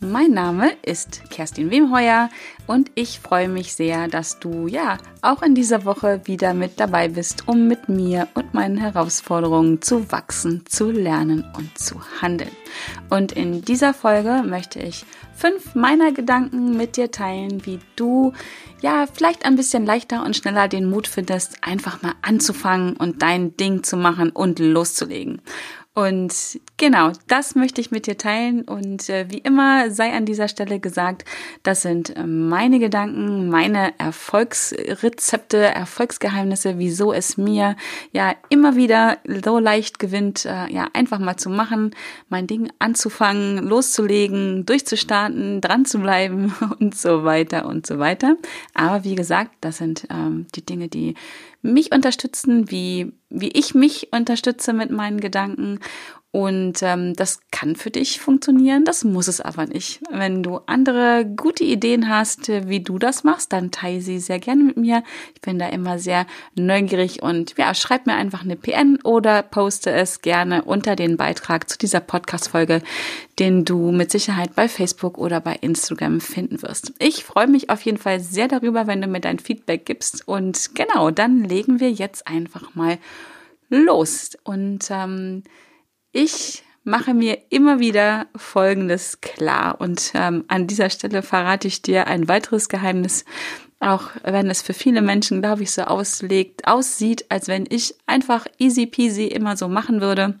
Mein 0.00 0.30
Name 0.30 0.70
ist 0.82 1.28
Kerstin 1.28 1.72
Wemheuer 1.72 2.30
und 2.68 2.88
ich 2.94 3.18
freue 3.18 3.48
mich 3.48 3.74
sehr, 3.74 4.06
dass 4.06 4.38
du 4.38 4.68
ja 4.68 4.98
auch 5.22 5.42
in 5.42 5.56
dieser 5.56 5.84
Woche 5.84 6.20
wieder 6.24 6.54
mit 6.54 6.78
dabei 6.78 7.08
bist, 7.08 7.48
um 7.48 7.66
mit 7.66 7.88
mir 7.88 8.28
und 8.34 8.54
meinen 8.54 8.76
Herausforderungen 8.76 9.82
zu 9.82 10.12
wachsen, 10.12 10.64
zu 10.66 10.92
lernen 10.92 11.44
und 11.56 11.76
zu 11.76 11.96
handeln. 12.22 12.52
Und 13.10 13.32
in 13.32 13.62
dieser 13.62 13.92
Folge 13.92 14.44
möchte 14.46 14.78
ich 14.78 15.04
fünf 15.34 15.74
meiner 15.74 16.12
Gedanken 16.12 16.76
mit 16.76 16.96
dir 16.96 17.10
teilen, 17.10 17.66
wie 17.66 17.80
du 17.96 18.32
ja 18.80 19.06
vielleicht 19.12 19.44
ein 19.44 19.56
bisschen 19.56 19.84
leichter 19.84 20.24
und 20.24 20.36
schneller 20.36 20.68
den 20.68 20.88
Mut 20.88 21.08
findest, 21.08 21.58
einfach 21.62 22.02
mal 22.02 22.14
anzufangen 22.22 22.96
und 22.96 23.22
dein 23.22 23.56
Ding 23.56 23.82
zu 23.82 23.96
machen 23.96 24.30
und 24.30 24.60
loszulegen. 24.60 25.42
Und 25.98 26.60
genau, 26.76 27.10
das 27.26 27.56
möchte 27.56 27.80
ich 27.80 27.90
mit 27.90 28.06
dir 28.06 28.16
teilen. 28.16 28.62
Und 28.62 29.08
äh, 29.08 29.26
wie 29.30 29.38
immer 29.38 29.90
sei 29.90 30.12
an 30.12 30.26
dieser 30.26 30.46
Stelle 30.46 30.78
gesagt, 30.78 31.24
das 31.64 31.82
sind 31.82 32.16
äh, 32.16 32.22
meine 32.22 32.78
Gedanken, 32.78 33.48
meine 33.48 33.98
Erfolgsrezepte, 33.98 35.56
Erfolgsgeheimnisse, 35.56 36.78
wieso 36.78 37.12
es 37.12 37.36
mir 37.36 37.74
ja 38.12 38.36
immer 38.48 38.76
wieder 38.76 39.18
so 39.44 39.58
leicht 39.58 39.98
gewinnt, 39.98 40.44
äh, 40.44 40.72
ja 40.72 40.86
einfach 40.92 41.18
mal 41.18 41.36
zu 41.36 41.50
machen, 41.50 41.96
mein 42.28 42.46
Ding 42.46 42.70
anzufangen, 42.78 43.58
loszulegen, 43.58 44.66
durchzustarten, 44.66 45.60
dran 45.60 45.84
zu 45.84 45.98
bleiben 45.98 46.54
und 46.78 46.96
so 46.96 47.24
weiter 47.24 47.66
und 47.66 47.88
so 47.88 47.98
weiter. 47.98 48.36
Aber 48.72 49.02
wie 49.02 49.16
gesagt, 49.16 49.50
das 49.62 49.78
sind 49.78 50.06
ähm, 50.10 50.46
die 50.54 50.64
Dinge, 50.64 50.86
die 50.86 51.16
mich 51.62 51.92
unterstützen, 51.92 52.70
wie, 52.70 53.12
wie 53.28 53.48
ich 53.48 53.74
mich 53.74 54.12
unterstütze 54.12 54.72
mit 54.72 54.90
meinen 54.90 55.20
Gedanken. 55.20 55.80
Und 56.30 56.82
ähm, 56.82 57.14
das 57.14 57.40
kann 57.50 57.74
für 57.74 57.90
dich 57.90 58.20
funktionieren, 58.20 58.84
das 58.84 59.02
muss 59.02 59.28
es 59.28 59.40
aber 59.40 59.64
nicht. 59.64 60.02
Wenn 60.10 60.42
du 60.42 60.60
andere 60.66 61.24
gute 61.24 61.64
Ideen 61.64 62.10
hast, 62.10 62.48
wie 62.48 62.80
du 62.80 62.98
das 62.98 63.24
machst, 63.24 63.50
dann 63.54 63.70
teile 63.70 64.02
sie 64.02 64.18
sehr 64.18 64.38
gerne 64.38 64.62
mit 64.62 64.76
mir. 64.76 65.02
Ich 65.34 65.40
bin 65.40 65.58
da 65.58 65.68
immer 65.68 65.98
sehr 65.98 66.26
neugierig 66.54 67.22
und 67.22 67.56
ja, 67.56 67.72
schreib 67.72 68.04
mir 68.04 68.14
einfach 68.14 68.42
eine 68.44 68.56
PN 68.56 68.98
oder 69.04 69.42
poste 69.42 69.90
es 69.90 70.20
gerne 70.20 70.64
unter 70.64 70.96
den 70.96 71.16
Beitrag 71.16 71.70
zu 71.70 71.78
dieser 71.78 72.00
Podcast-Folge, 72.00 72.82
den 73.38 73.64
du 73.64 73.90
mit 73.90 74.10
Sicherheit 74.10 74.54
bei 74.54 74.68
Facebook 74.68 75.16
oder 75.16 75.40
bei 75.40 75.54
Instagram 75.54 76.20
finden 76.20 76.60
wirst. 76.60 76.92
Ich 76.98 77.24
freue 77.24 77.46
mich 77.46 77.70
auf 77.70 77.80
jeden 77.80 77.98
Fall 77.98 78.20
sehr 78.20 78.48
darüber, 78.48 78.86
wenn 78.86 79.00
du 79.00 79.06
mir 79.06 79.20
dein 79.20 79.38
Feedback 79.38 79.86
gibst. 79.86 80.28
Und 80.28 80.74
genau, 80.74 81.10
dann 81.10 81.42
legen 81.42 81.80
wir 81.80 81.90
jetzt 81.90 82.26
einfach 82.26 82.74
mal 82.74 82.98
los. 83.70 84.36
Und 84.44 84.90
ähm, 84.90 85.42
ich 86.12 86.62
mache 86.84 87.12
mir 87.14 87.38
immer 87.50 87.80
wieder 87.80 88.26
Folgendes 88.34 89.20
klar 89.20 89.80
und 89.80 90.12
ähm, 90.14 90.44
an 90.48 90.66
dieser 90.66 90.90
Stelle 90.90 91.22
verrate 91.22 91.68
ich 91.68 91.82
dir 91.82 92.06
ein 92.06 92.28
weiteres 92.28 92.68
Geheimnis, 92.68 93.24
auch 93.78 94.10
wenn 94.24 94.48
es 94.48 94.62
für 94.62 94.74
viele 94.74 95.02
Menschen, 95.02 95.42
glaube 95.42 95.62
ich, 95.62 95.70
so 95.70 95.82
auslegt, 95.82 96.66
aussieht, 96.66 97.26
als 97.28 97.46
wenn 97.48 97.66
ich 97.68 97.94
einfach 98.06 98.46
easy 98.58 98.86
peasy 98.86 99.26
immer 99.26 99.56
so 99.56 99.68
machen 99.68 100.00
würde 100.00 100.40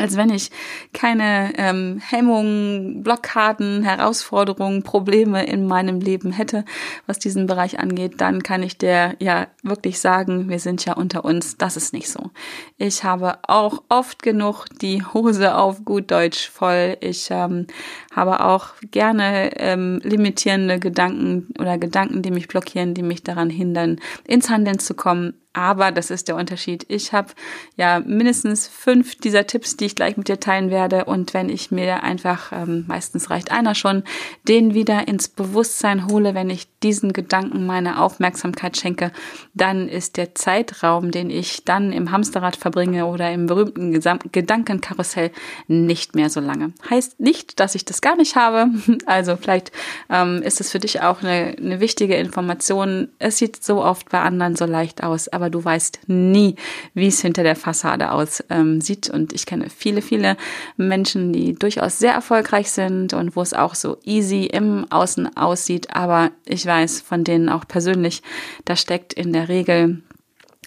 als 0.00 0.16
wenn 0.16 0.30
ich 0.30 0.50
keine 0.92 1.52
ähm, 1.56 2.00
Hemmungen, 2.04 3.02
Blockaden, 3.02 3.82
Herausforderungen, 3.82 4.82
Probleme 4.82 5.44
in 5.44 5.66
meinem 5.66 6.00
Leben 6.00 6.32
hätte, 6.32 6.64
was 7.06 7.18
diesen 7.18 7.46
Bereich 7.46 7.78
angeht, 7.78 8.14
dann 8.20 8.42
kann 8.42 8.62
ich 8.62 8.78
dir 8.78 9.14
ja 9.18 9.46
wirklich 9.62 10.00
sagen, 10.00 10.48
wir 10.48 10.58
sind 10.58 10.84
ja 10.84 10.94
unter 10.94 11.24
uns, 11.24 11.56
das 11.56 11.76
ist 11.76 11.92
nicht 11.92 12.08
so. 12.08 12.30
Ich 12.78 13.04
habe 13.04 13.38
auch 13.42 13.82
oft 13.88 14.22
genug 14.22 14.66
die 14.80 15.04
Hose 15.04 15.56
auf 15.56 15.84
gut 15.84 16.10
Deutsch 16.10 16.48
voll. 16.48 16.96
Ich 17.00 17.28
ähm, 17.30 17.66
habe 18.14 18.44
auch 18.44 18.68
gerne 18.90 19.50
ähm, 19.56 20.00
limitierende 20.02 20.78
Gedanken 20.78 21.48
oder 21.58 21.78
Gedanken, 21.78 22.22
die 22.22 22.30
mich 22.30 22.48
blockieren, 22.48 22.94
die 22.94 23.02
mich 23.02 23.22
daran 23.22 23.50
hindern, 23.50 24.00
ins 24.26 24.50
Handeln 24.50 24.78
zu 24.78 24.94
kommen. 24.94 25.34
Aber 25.52 25.90
das 25.90 26.10
ist 26.10 26.28
der 26.28 26.36
Unterschied. 26.36 26.86
Ich 26.88 27.12
habe 27.12 27.32
ja 27.76 28.00
mindestens 28.00 28.68
fünf 28.68 29.16
dieser 29.16 29.48
Tipps, 29.48 29.76
die 29.76 29.86
ich 29.86 29.96
gleich 29.96 30.16
mit 30.16 30.28
dir 30.28 30.38
teilen 30.38 30.70
werde. 30.70 31.06
Und 31.06 31.34
wenn 31.34 31.48
ich 31.48 31.72
mir 31.72 32.04
einfach, 32.04 32.52
ähm, 32.52 32.84
meistens 32.86 33.30
reicht 33.30 33.50
einer 33.50 33.74
schon, 33.74 34.04
den 34.46 34.74
wieder 34.74 35.08
ins 35.08 35.28
Bewusstsein 35.28 36.06
hole, 36.06 36.34
wenn 36.34 36.50
ich 36.50 36.68
diesen 36.82 37.12
Gedanken 37.12 37.66
meine 37.66 38.00
Aufmerksamkeit 38.00 38.76
schenke, 38.76 39.12
dann 39.54 39.88
ist 39.88 40.16
der 40.16 40.34
Zeitraum, 40.34 41.10
den 41.10 41.30
ich 41.30 41.64
dann 41.64 41.92
im 41.92 42.10
Hamsterrad 42.10 42.56
verbringe 42.56 43.06
oder 43.06 43.32
im 43.32 43.46
berühmten 43.46 43.92
Gedankenkarussell 43.92 45.30
nicht 45.66 46.14
mehr 46.14 46.30
so 46.30 46.40
lange. 46.40 46.72
Heißt 46.88 47.20
nicht, 47.20 47.60
dass 47.60 47.74
ich 47.74 47.84
das 47.84 48.00
gar 48.00 48.16
nicht 48.16 48.36
habe. 48.36 48.68
Also 49.06 49.36
vielleicht 49.36 49.72
ähm, 50.08 50.42
ist 50.42 50.60
es 50.60 50.70
für 50.70 50.78
dich 50.78 51.00
auch 51.00 51.22
eine, 51.22 51.56
eine 51.58 51.80
wichtige 51.80 52.14
Information. 52.16 53.08
Es 53.18 53.38
sieht 53.38 53.64
so 53.64 53.82
oft 53.82 54.10
bei 54.10 54.20
anderen 54.20 54.54
so 54.54 54.66
leicht 54.66 55.02
aus 55.02 55.30
aber 55.32 55.50
du 55.50 55.64
weißt 55.64 56.00
nie, 56.06 56.56
wie 56.94 57.08
es 57.08 57.20
hinter 57.20 57.42
der 57.42 57.56
Fassade 57.56 58.12
aussieht. 58.12 58.46
Ähm, 58.50 59.14
und 59.14 59.32
ich 59.32 59.46
kenne 59.46 59.68
viele, 59.70 60.02
viele 60.02 60.36
Menschen, 60.76 61.32
die 61.32 61.54
durchaus 61.54 61.98
sehr 61.98 62.12
erfolgreich 62.12 62.70
sind 62.70 63.14
und 63.14 63.36
wo 63.36 63.42
es 63.42 63.54
auch 63.54 63.74
so 63.74 63.98
easy 64.04 64.44
im 64.44 64.86
Außen 64.90 65.36
aussieht. 65.36 65.94
Aber 65.94 66.30
ich 66.44 66.64
weiß 66.70 67.00
von 67.00 67.24
denen 67.24 67.48
auch 67.48 67.66
persönlich, 67.66 68.22
da 68.64 68.76
steckt 68.76 69.12
in 69.12 69.32
der 69.32 69.48
Regel 69.48 70.02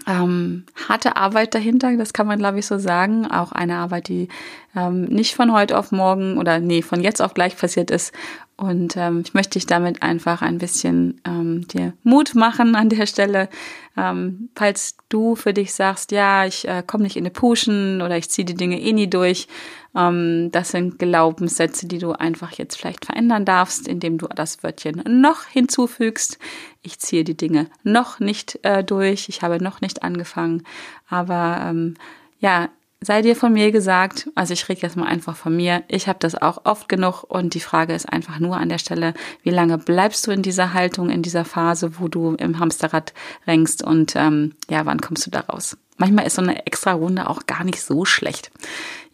ähm, 0.06 0.66
harte 0.90 1.16
Arbeit 1.16 1.56
dahinter, 1.56 1.96
das 1.96 2.12
kann 2.12 2.28
man 2.28 2.40
glaube 2.40 2.60
ich 2.60 2.66
so 2.66 2.78
sagen. 2.78 3.26
Auch 3.26 3.54
eine 3.54 3.78
Arbeit, 3.78 4.10
die 4.10 4.28
ähm, 4.76 5.06
nicht 5.06 5.34
von 5.36 5.54
heute 5.54 5.78
auf 5.78 5.92
morgen 5.92 6.38
oder 6.38 6.60
nee, 6.60 6.82
von 6.82 7.02
jetzt 7.02 7.22
auf 7.22 7.34
gleich 7.34 7.56
passiert 7.56 7.90
ist 7.90 8.12
und 8.56 8.96
ähm, 8.98 9.22
ich 9.26 9.34
möchte 9.34 9.54
dich 9.54 9.66
damit 9.66 10.04
einfach 10.04 10.42
ein 10.42 10.58
bisschen 10.58 11.22
ähm, 11.26 11.68
dir 11.68 11.94
Mut 12.04 12.36
machen 12.36 12.76
an 12.76 12.90
der 12.90 13.08
Stelle. 13.08 13.50
Ähm, 13.98 14.50
falls 14.56 14.96
du 15.10 15.36
für 15.36 15.54
dich 15.54 15.74
sagst, 15.74 16.12
ja, 16.12 16.46
ich 16.46 16.68
äh, 16.68 16.84
komme 16.86 17.04
nicht 17.04 17.16
in 17.16 17.24
eine 17.24 17.32
Puschen 17.32 18.02
oder 18.02 18.18
ich 18.18 18.30
ziehe 18.30 18.46
die 18.46 18.56
Dinge 18.56 18.80
eh 18.80 18.94
nie 18.94 19.10
durch, 19.10 19.48
das 19.94 20.70
sind 20.70 20.98
Glaubenssätze, 20.98 21.88
die 21.88 22.00
du 22.00 22.14
einfach 22.14 22.52
jetzt 22.54 22.78
vielleicht 22.78 23.06
verändern 23.06 23.46
darfst, 23.46 23.88
indem 23.88 24.18
du 24.18 24.28
das 24.28 24.64
Wörtchen 24.64 25.04
noch 25.22 25.46
hinzufügst. 25.46 26.40
Ich 26.82 27.00
ziehe 27.00 27.24
die 27.24 27.38
Dinge 27.38 27.68
noch 27.84 28.20
nicht 28.20 28.60
äh, 28.64 28.84
durch, 28.84 29.30
ich 29.30 29.44
habe 29.44 29.62
noch 29.64 29.82
nicht 29.82 30.02
angefangen, 30.02 30.64
aber 31.08 31.60
ähm, 31.64 31.94
ja, 32.40 32.70
sei 33.06 33.22
dir 33.22 33.36
von 33.36 33.54
mir 33.54 33.72
gesagt, 33.72 34.30
also 34.36 34.54
ich 34.54 34.68
rede 34.68 34.82
jetzt 34.82 34.98
mal 34.98 35.06
einfach 35.06 35.36
von 35.36 35.56
mir, 35.56 35.84
ich 35.88 36.08
habe 36.08 36.20
das 36.20 36.42
auch 36.42 36.66
oft 36.66 36.90
genug 36.90 37.24
und 37.24 37.54
die 37.54 37.60
Frage 37.60 37.94
ist 37.94 38.12
einfach 38.12 38.40
nur 38.40 38.58
an 38.58 38.70
der 38.70 38.78
Stelle, 38.78 39.14
wie 39.44 39.50
lange 39.50 39.78
bleibst 39.78 40.26
du 40.26 40.32
in 40.32 40.42
dieser 40.42 40.74
Haltung, 40.74 41.10
in 41.10 41.22
dieser 41.22 41.46
Phase, 41.46 42.00
wo 42.00 42.08
du 42.08 42.36
im 42.36 42.60
Hamsterrad 42.60 43.14
rängst 43.46 43.84
und 43.84 44.16
ähm, 44.16 44.56
ja, 44.70 44.86
wann 44.86 45.02
kommst 45.02 45.26
du 45.28 45.32
da 45.32 45.42
raus? 45.42 45.78
Manchmal 45.98 46.26
ist 46.26 46.36
so 46.36 46.42
eine 46.42 46.66
extra 46.66 46.94
Runde 46.94 47.30
auch 47.30 47.46
gar 47.46 47.64
nicht 47.64 47.82
so 47.82 48.04
schlecht. 48.06 48.52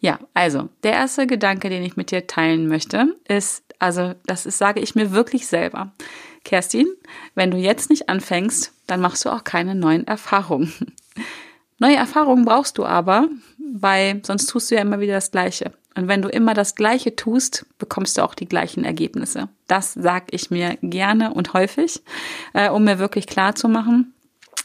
Ja, 0.00 0.18
also 0.34 0.68
der 0.82 0.92
erste 0.92 1.26
Gedanke, 1.26 1.68
den 1.68 1.82
ich 1.82 1.96
mit 1.96 2.10
dir 2.10 2.26
teilen 2.26 2.68
möchte, 2.68 3.16
ist, 3.28 3.62
also 3.78 4.14
das 4.26 4.46
ist, 4.46 4.58
sage 4.58 4.80
ich 4.80 4.94
mir 4.94 5.12
wirklich 5.12 5.46
selber. 5.46 5.92
Kerstin, 6.44 6.86
wenn 7.34 7.50
du 7.50 7.58
jetzt 7.58 7.90
nicht 7.90 8.08
anfängst, 8.08 8.72
dann 8.86 9.00
machst 9.00 9.24
du 9.24 9.30
auch 9.30 9.44
keine 9.44 9.74
neuen 9.74 10.06
Erfahrungen. 10.06 10.72
Neue 11.78 11.96
Erfahrungen 11.96 12.44
brauchst 12.44 12.76
du 12.76 12.84
aber, 12.84 13.28
weil 13.58 14.20
sonst 14.24 14.46
tust 14.46 14.70
du 14.70 14.74
ja 14.74 14.82
immer 14.82 15.00
wieder 15.00 15.14
das 15.14 15.30
Gleiche. 15.30 15.72
Und 15.96 16.08
wenn 16.08 16.22
du 16.22 16.28
immer 16.28 16.54
das 16.54 16.74
Gleiche 16.74 17.16
tust, 17.16 17.66
bekommst 17.78 18.16
du 18.16 18.22
auch 18.22 18.34
die 18.34 18.46
gleichen 18.46 18.84
Ergebnisse. 18.84 19.48
Das 19.66 19.94
sage 19.94 20.26
ich 20.30 20.50
mir 20.50 20.76
gerne 20.82 21.32
und 21.34 21.52
häufig, 21.52 22.02
äh, 22.52 22.68
um 22.68 22.84
mir 22.84 22.98
wirklich 22.98 23.26
klar 23.26 23.54
zu 23.54 23.68
machen. 23.68 24.14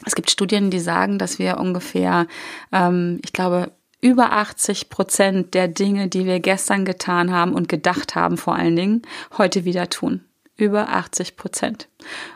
Es 0.04 0.14
gibt 0.14 0.30
Studien, 0.30 0.70
die 0.70 0.78
sagen, 0.78 1.18
dass 1.18 1.38
wir 1.38 1.58
ungefähr, 1.58 2.26
ähm, 2.70 3.18
ich 3.24 3.32
glaube, 3.32 3.72
über 4.06 4.30
80 4.30 4.88
Prozent 4.88 5.54
der 5.54 5.66
Dinge, 5.66 6.06
die 6.06 6.26
wir 6.26 6.38
gestern 6.38 6.84
getan 6.84 7.32
haben 7.32 7.54
und 7.54 7.68
gedacht 7.68 8.14
haben, 8.14 8.36
vor 8.36 8.54
allen 8.54 8.76
Dingen, 8.76 9.02
heute 9.36 9.64
wieder 9.64 9.90
tun 9.90 10.20
über 10.56 10.88
80 10.88 11.36
Prozent. 11.36 11.88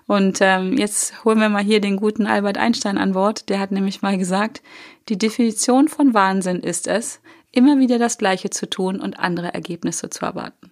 Und 0.07 0.41
ähm, 0.43 0.77
jetzt 0.77 1.25
holen 1.25 1.39
wir 1.39 1.49
mal 1.49 1.63
hier 1.63 1.81
den 1.81 1.97
guten 1.97 2.27
Albert 2.27 2.59
Einstein 2.59 2.99
an 2.99 3.13
Bord. 3.13 3.49
Der 3.49 3.61
hat 3.61 3.71
nämlich 3.71 4.03
mal 4.03 4.19
gesagt, 4.19 4.63
die 5.09 5.17
Definition 5.17 5.89
von 5.89 6.13
Wahnsinn 6.13 6.61
ist 6.61 6.87
es, 6.87 7.21
immer 7.53 7.79
wieder 7.79 7.99
das 7.99 8.19
Gleiche 8.19 8.51
zu 8.51 8.69
tun 8.69 9.01
und 9.01 9.19
andere 9.19 9.55
Ergebnisse 9.55 10.11
zu 10.11 10.27
erwarten. 10.27 10.71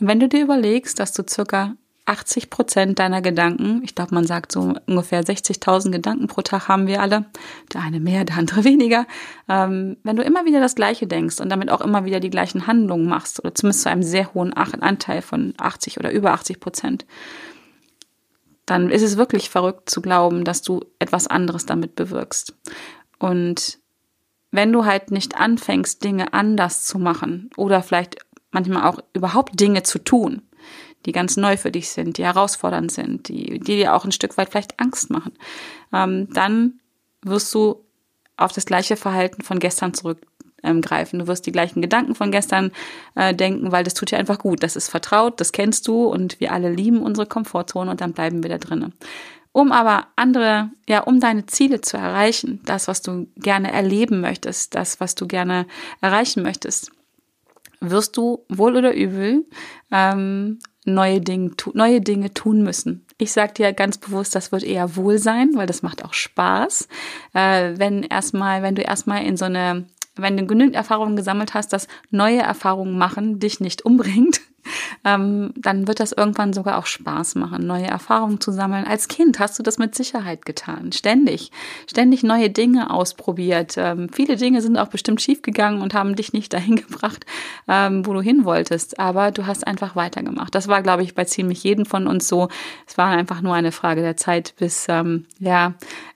Und 0.00 0.08
wenn 0.08 0.18
du 0.18 0.28
dir 0.28 0.42
überlegst, 0.42 0.98
dass 0.98 1.12
du 1.12 1.22
circa 1.28 1.76
80 2.06 2.50
Prozent 2.50 2.98
deiner 2.98 3.22
Gedanken, 3.22 3.80
ich 3.82 3.94
glaube, 3.94 4.14
man 4.14 4.26
sagt 4.26 4.52
so 4.52 4.74
ungefähr 4.86 5.22
60.000 5.22 5.90
Gedanken 5.90 6.26
pro 6.26 6.42
Tag 6.42 6.68
haben 6.68 6.86
wir 6.86 7.00
alle, 7.00 7.24
der 7.72 7.80
eine 7.80 7.98
mehr, 7.98 8.24
der 8.24 8.36
andere 8.36 8.64
weniger. 8.64 9.06
Ähm, 9.48 9.96
wenn 10.02 10.16
du 10.16 10.22
immer 10.22 10.44
wieder 10.44 10.60
das 10.60 10.74
Gleiche 10.74 11.06
denkst 11.06 11.40
und 11.40 11.48
damit 11.48 11.70
auch 11.70 11.80
immer 11.80 12.04
wieder 12.04 12.20
die 12.20 12.30
gleichen 12.30 12.66
Handlungen 12.66 13.08
machst, 13.08 13.40
oder 13.40 13.54
zumindest 13.54 13.82
zu 13.82 13.90
einem 13.90 14.02
sehr 14.02 14.34
hohen 14.34 14.52
Anteil 14.52 15.22
von 15.22 15.54
80 15.56 15.98
oder 15.98 16.12
über 16.12 16.32
80 16.32 16.60
Prozent, 16.60 17.06
dann 18.66 18.90
ist 18.90 19.02
es 19.02 19.16
wirklich 19.16 19.48
verrückt 19.50 19.88
zu 19.88 20.02
glauben, 20.02 20.44
dass 20.44 20.62
du 20.62 20.80
etwas 20.98 21.26
anderes 21.26 21.66
damit 21.66 21.96
bewirkst. 21.96 22.54
Und 23.18 23.78
wenn 24.50 24.72
du 24.72 24.84
halt 24.84 25.10
nicht 25.10 25.36
anfängst, 25.36 26.04
Dinge 26.04 26.32
anders 26.32 26.84
zu 26.84 26.98
machen 26.98 27.50
oder 27.56 27.82
vielleicht 27.82 28.18
manchmal 28.50 28.88
auch 28.88 29.00
überhaupt 29.12 29.58
Dinge 29.58 29.82
zu 29.82 29.98
tun, 29.98 30.42
die 31.06 31.12
ganz 31.12 31.36
neu 31.36 31.56
für 31.56 31.70
dich 31.70 31.88
sind, 31.88 32.18
die 32.18 32.24
herausfordernd 32.24 32.90
sind, 32.90 33.28
die, 33.28 33.58
die 33.58 33.76
dir 33.76 33.94
auch 33.94 34.04
ein 34.04 34.12
Stück 34.12 34.36
weit 34.36 34.50
vielleicht 34.50 34.80
Angst 34.80 35.10
machen, 35.10 35.32
ähm, 35.92 36.28
dann 36.32 36.80
wirst 37.22 37.52
du 37.54 37.84
auf 38.36 38.52
das 38.52 38.66
gleiche 38.66 38.96
Verhalten 38.96 39.42
von 39.42 39.58
gestern 39.58 39.94
zurückgreifen. 39.94 41.20
Du 41.20 41.26
wirst 41.26 41.46
die 41.46 41.52
gleichen 41.52 41.82
Gedanken 41.82 42.14
von 42.14 42.30
gestern 42.30 42.72
äh, 43.14 43.34
denken, 43.34 43.72
weil 43.72 43.84
das 43.84 43.94
tut 43.94 44.10
dir 44.10 44.18
einfach 44.18 44.38
gut. 44.38 44.62
Das 44.62 44.76
ist 44.76 44.88
vertraut, 44.88 45.40
das 45.40 45.52
kennst 45.52 45.86
du 45.88 46.04
und 46.06 46.40
wir 46.40 46.52
alle 46.52 46.72
lieben 46.72 47.02
unsere 47.02 47.26
Komfortzone 47.26 47.90
und 47.90 48.00
dann 48.00 48.12
bleiben 48.12 48.42
wir 48.42 48.50
da 48.50 48.58
drinnen. 48.58 48.94
Um 49.52 49.70
aber 49.70 50.08
andere, 50.16 50.70
ja, 50.88 51.00
um 51.00 51.20
deine 51.20 51.46
Ziele 51.46 51.80
zu 51.80 51.96
erreichen, 51.96 52.60
das, 52.64 52.88
was 52.88 53.02
du 53.02 53.28
gerne 53.36 53.70
erleben 53.70 54.20
möchtest, 54.20 54.74
das, 54.74 54.98
was 54.98 55.14
du 55.14 55.28
gerne 55.28 55.66
erreichen 56.00 56.42
möchtest, 56.42 56.90
wirst 57.80 58.16
du 58.16 58.44
wohl 58.48 58.76
oder 58.76 58.94
übel 58.94 59.46
ähm, 59.92 60.58
neue 60.84 61.20
Dinge, 61.20 61.52
neue 61.72 62.00
Dinge 62.00 62.32
tun 62.32 62.62
müssen. 62.62 63.06
Ich 63.18 63.32
sage 63.32 63.54
dir 63.54 63.72
ganz 63.72 63.98
bewusst, 63.98 64.34
das 64.34 64.52
wird 64.52 64.62
eher 64.62 64.96
wohl 64.96 65.18
sein, 65.18 65.50
weil 65.54 65.66
das 65.66 65.82
macht 65.82 66.04
auch 66.04 66.14
Spaß. 66.14 66.88
Äh, 67.32 67.74
wenn 67.76 68.02
erstmal, 68.02 68.62
wenn 68.62 68.74
du 68.74 68.82
erstmal 68.82 69.24
in 69.24 69.36
so 69.36 69.46
eine, 69.46 69.86
wenn 70.16 70.36
du 70.36 70.46
genügend 70.46 70.76
Erfahrungen 70.76 71.16
gesammelt 71.16 71.54
hast, 71.54 71.72
dass 71.72 71.88
neue 72.10 72.40
Erfahrungen 72.40 72.98
machen 72.98 73.38
dich 73.40 73.60
nicht 73.60 73.82
umbringt, 73.82 74.40
ähm, 75.04 75.52
dann 75.56 75.86
wird 75.86 76.00
das 76.00 76.12
irgendwann 76.12 76.52
sogar 76.52 76.78
auch 76.78 76.86
Spaß 76.86 77.34
machen, 77.36 77.66
neue 77.66 77.86
Erfahrungen 77.86 78.40
zu 78.40 78.52
sammeln. 78.52 78.86
Als 78.86 79.08
Kind 79.08 79.38
hast 79.38 79.58
du 79.58 79.62
das 79.62 79.78
mit 79.78 79.94
Sicherheit 79.94 80.46
getan, 80.46 80.92
ständig, 80.92 81.50
ständig 81.88 82.22
neue 82.22 82.50
Dinge 82.50 82.90
ausprobiert. 82.90 83.74
Ähm, 83.76 84.08
viele 84.12 84.36
Dinge 84.36 84.62
sind 84.62 84.78
auch 84.78 84.88
bestimmt 84.88 85.20
schiefgegangen 85.20 85.82
und 85.82 85.94
haben 85.94 86.16
dich 86.16 86.32
nicht 86.32 86.52
dahin 86.52 86.76
gebracht, 86.88 87.26
ähm, 87.68 88.06
wo 88.06 88.12
du 88.12 88.20
hin 88.20 88.44
wolltest, 88.44 88.98
aber 88.98 89.30
du 89.30 89.46
hast 89.46 89.66
einfach 89.66 89.96
weitergemacht. 89.96 90.54
Das 90.54 90.68
war, 90.68 90.82
glaube 90.82 91.02
ich, 91.02 91.14
bei 91.14 91.24
ziemlich 91.24 91.62
jedem 91.64 91.86
von 91.86 92.06
uns 92.06 92.28
so. 92.28 92.48
Es 92.86 92.98
war 92.98 93.08
einfach 93.08 93.40
nur 93.40 93.54
eine 93.54 93.72
Frage 93.72 94.02
der 94.02 94.16
Zeit, 94.16 94.54
bis 94.58 94.86
ähm, 94.88 95.26
ja 95.38 95.74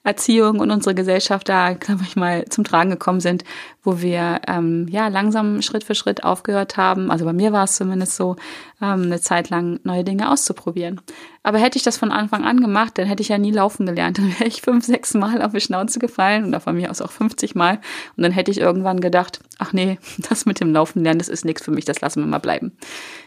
Erziehung 0.09 0.59
und 0.59 0.71
unsere 0.71 0.95
Gesellschaft 0.95 1.49
da, 1.49 1.75
glaube 1.75 2.03
ich 2.03 2.17
mal, 2.17 2.47
zum 2.47 2.65
Tragen 2.65 2.91
gekommen 2.91 3.21
sind, 3.21 3.45
wo 3.83 4.01
wir 4.01 4.41
ähm, 4.49 4.87
ja 4.89 5.09
langsam 5.09 5.61
Schritt 5.61 5.85
für 5.85 5.95
Schritt 5.95 6.25
aufgehört 6.25 6.79
haben. 6.79 7.11
Also 7.11 7.27
bei 7.27 7.35
mir 7.35 7.53
war 7.53 7.65
es 7.65 7.77
zumindest 7.77 8.17
so, 8.17 8.37
ähm, 8.81 9.03
eine 9.03 9.21
Zeit 9.21 9.51
lang 9.51 9.81
neue 9.85 10.05
Dinge 10.05 10.31
auszuprobieren. 10.31 11.01
Aber 11.43 11.59
hätte 11.59 11.77
ich 11.77 11.85
das 11.85 11.99
von 11.99 12.11
Anfang 12.11 12.45
an 12.45 12.61
gemacht, 12.61 12.97
dann 12.97 13.07
hätte 13.07 13.23
ich 13.23 13.29
ja 13.29 13.39
nie 13.39 13.51
laufen 13.51 13.87
gelernt. 13.87 14.19
Dann 14.19 14.29
wäre 14.39 14.47
ich 14.47 14.63
fünf, 14.63 14.85
sechs 14.87 15.15
Mal 15.15 15.43
auf 15.43 15.53
die 15.53 15.61
Schnauze 15.61 15.99
gefallen 15.99 16.47
oder 16.47 16.61
von 16.61 16.75
mir 16.75 16.91
aus 16.91 17.03
auch 17.03 17.13
50 17.13 17.55
Mal. 17.55 17.79
Und 18.17 18.23
dann 18.23 18.33
hätte 18.33 18.51
ich 18.51 18.59
irgendwann 18.59 19.01
gedacht, 19.01 19.41
ach 19.59 19.73
nee, 19.73 19.99
das 20.29 20.47
mit 20.47 20.61
dem 20.61 20.73
Laufen 20.73 21.05
lernen, 21.05 21.19
das 21.19 21.29
ist 21.29 21.45
nichts 21.45 21.63
für 21.63 21.71
mich, 21.71 21.85
das 21.85 22.01
lassen 22.01 22.21
wir 22.21 22.27
mal 22.27 22.39
bleiben. 22.39 22.77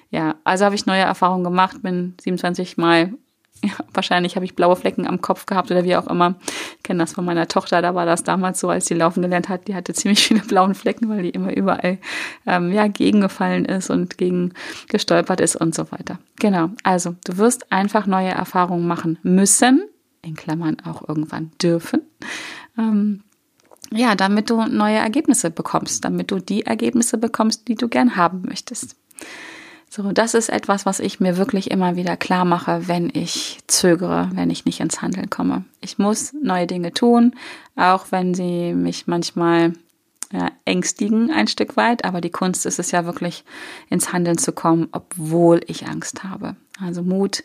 Ja, 0.10 0.36
also 0.44 0.66
habe 0.66 0.76
ich 0.76 0.88
neue 0.88 1.02
Erfahrungen 1.02 1.44
gemacht, 1.44 1.84
bin 1.84 2.16
27 2.22 2.78
Mal 2.78 3.14
wahrscheinlich 3.94 4.36
habe 4.36 4.46
ich 4.46 4.56
blaue 4.56 4.76
Flecken 4.76 5.08
am 5.08 5.22
Kopf 5.22 5.46
gehabt 5.46 5.72
oder 5.72 5.84
wie 5.84 5.96
auch 5.96 6.08
immer. 6.08 6.36
Ich 6.78 6.84
kenne 6.84 7.00
das 7.00 7.14
von 7.14 7.26
meiner 7.26 7.48
Tochter, 7.48 7.82
da 7.82 7.96
war 7.96 8.06
das 8.06 8.24
damals 8.24 8.60
so, 8.60 8.70
als 8.70 8.88
sie 8.88 8.94
laufen 8.94 9.22
gelernt 9.22 9.50
hat. 9.50 9.68
Die 9.68 9.76
hatte 9.76 9.94
ziemlich 9.94 10.26
viele 10.26 10.42
blauen 10.42 10.76
Flecken, 10.76 11.10
weil 11.10 11.24
die 11.24 11.30
immer 11.30 11.56
überall 11.56 11.98
ähm, 12.46 12.72
ja, 12.72 12.88
gegengefallen 12.88 13.66
ist 13.66 13.90
und 13.90 14.18
gegen 14.18 14.54
gestolpert 14.88 15.42
ist 15.42 15.56
und 15.56 15.76
so 15.76 15.92
weiter. 15.92 16.20
Genau, 16.40 16.70
also 16.84 17.16
du 17.26 17.38
wirst 17.38 17.72
einfach 17.72 18.08
neue 18.08 18.30
Erfahrungen 18.30 18.88
machen 18.88 19.20
müssen, 19.24 19.84
in 20.22 20.36
Klammern 20.36 20.78
auch 20.86 21.08
irgendwann 21.08 21.52
dürfen. 21.62 22.02
Ähm, 22.78 23.24
ja, 23.94 24.16
damit 24.16 24.50
du 24.50 24.66
neue 24.66 24.98
Ergebnisse 24.98 25.52
bekommst, 25.52 26.06
damit 26.06 26.32
du 26.32 26.40
die 26.40 26.66
Ergebnisse 26.66 27.18
bekommst, 27.18 27.68
die 27.68 27.76
du 27.76 27.90
gern 27.90 28.16
haben 28.16 28.44
möchtest. 28.48 28.96
So, 29.94 30.14
das 30.14 30.36
ist 30.36 30.48
etwas, 30.48 30.86
was 30.86 31.02
ich 31.02 31.20
mir 31.20 31.36
wirklich 31.36 31.70
immer 31.70 31.98
wieder 31.98 32.16
klar 32.16 32.46
mache, 32.46 32.88
wenn 32.88 33.12
ich 33.14 33.60
zögere, 33.68 34.30
wenn 34.34 34.50
ich 34.50 34.64
nicht 34.64 34.80
ins 34.80 35.02
Handeln 35.02 35.30
komme. 35.30 35.66
Ich 35.82 35.98
muss 35.98 36.32
neue 36.42 36.66
Dinge 36.66 36.94
tun, 36.94 37.36
auch 37.76 38.06
wenn 38.10 38.34
sie 38.34 38.74
mich 38.74 39.08
manchmal 39.08 39.74
ja, 40.32 40.48
ängstigen 40.64 41.30
ein 41.30 41.50
Stück 41.50 41.76
weit, 41.76 42.06
aber 42.06 42.22
die 42.22 42.30
Kunst 42.30 42.66
ist 42.66 42.80
es 42.80 42.92
ja 42.92 43.04
wirklich 43.04 43.44
ins 43.90 44.14
Handeln 44.14 44.38
zu 44.38 44.54
kommen, 44.54 44.88
obwohl 44.94 45.60
ich 45.68 45.90
Angst 45.90 46.24
habe. 46.24 46.56
Also 46.80 47.04
Mut, 47.04 47.44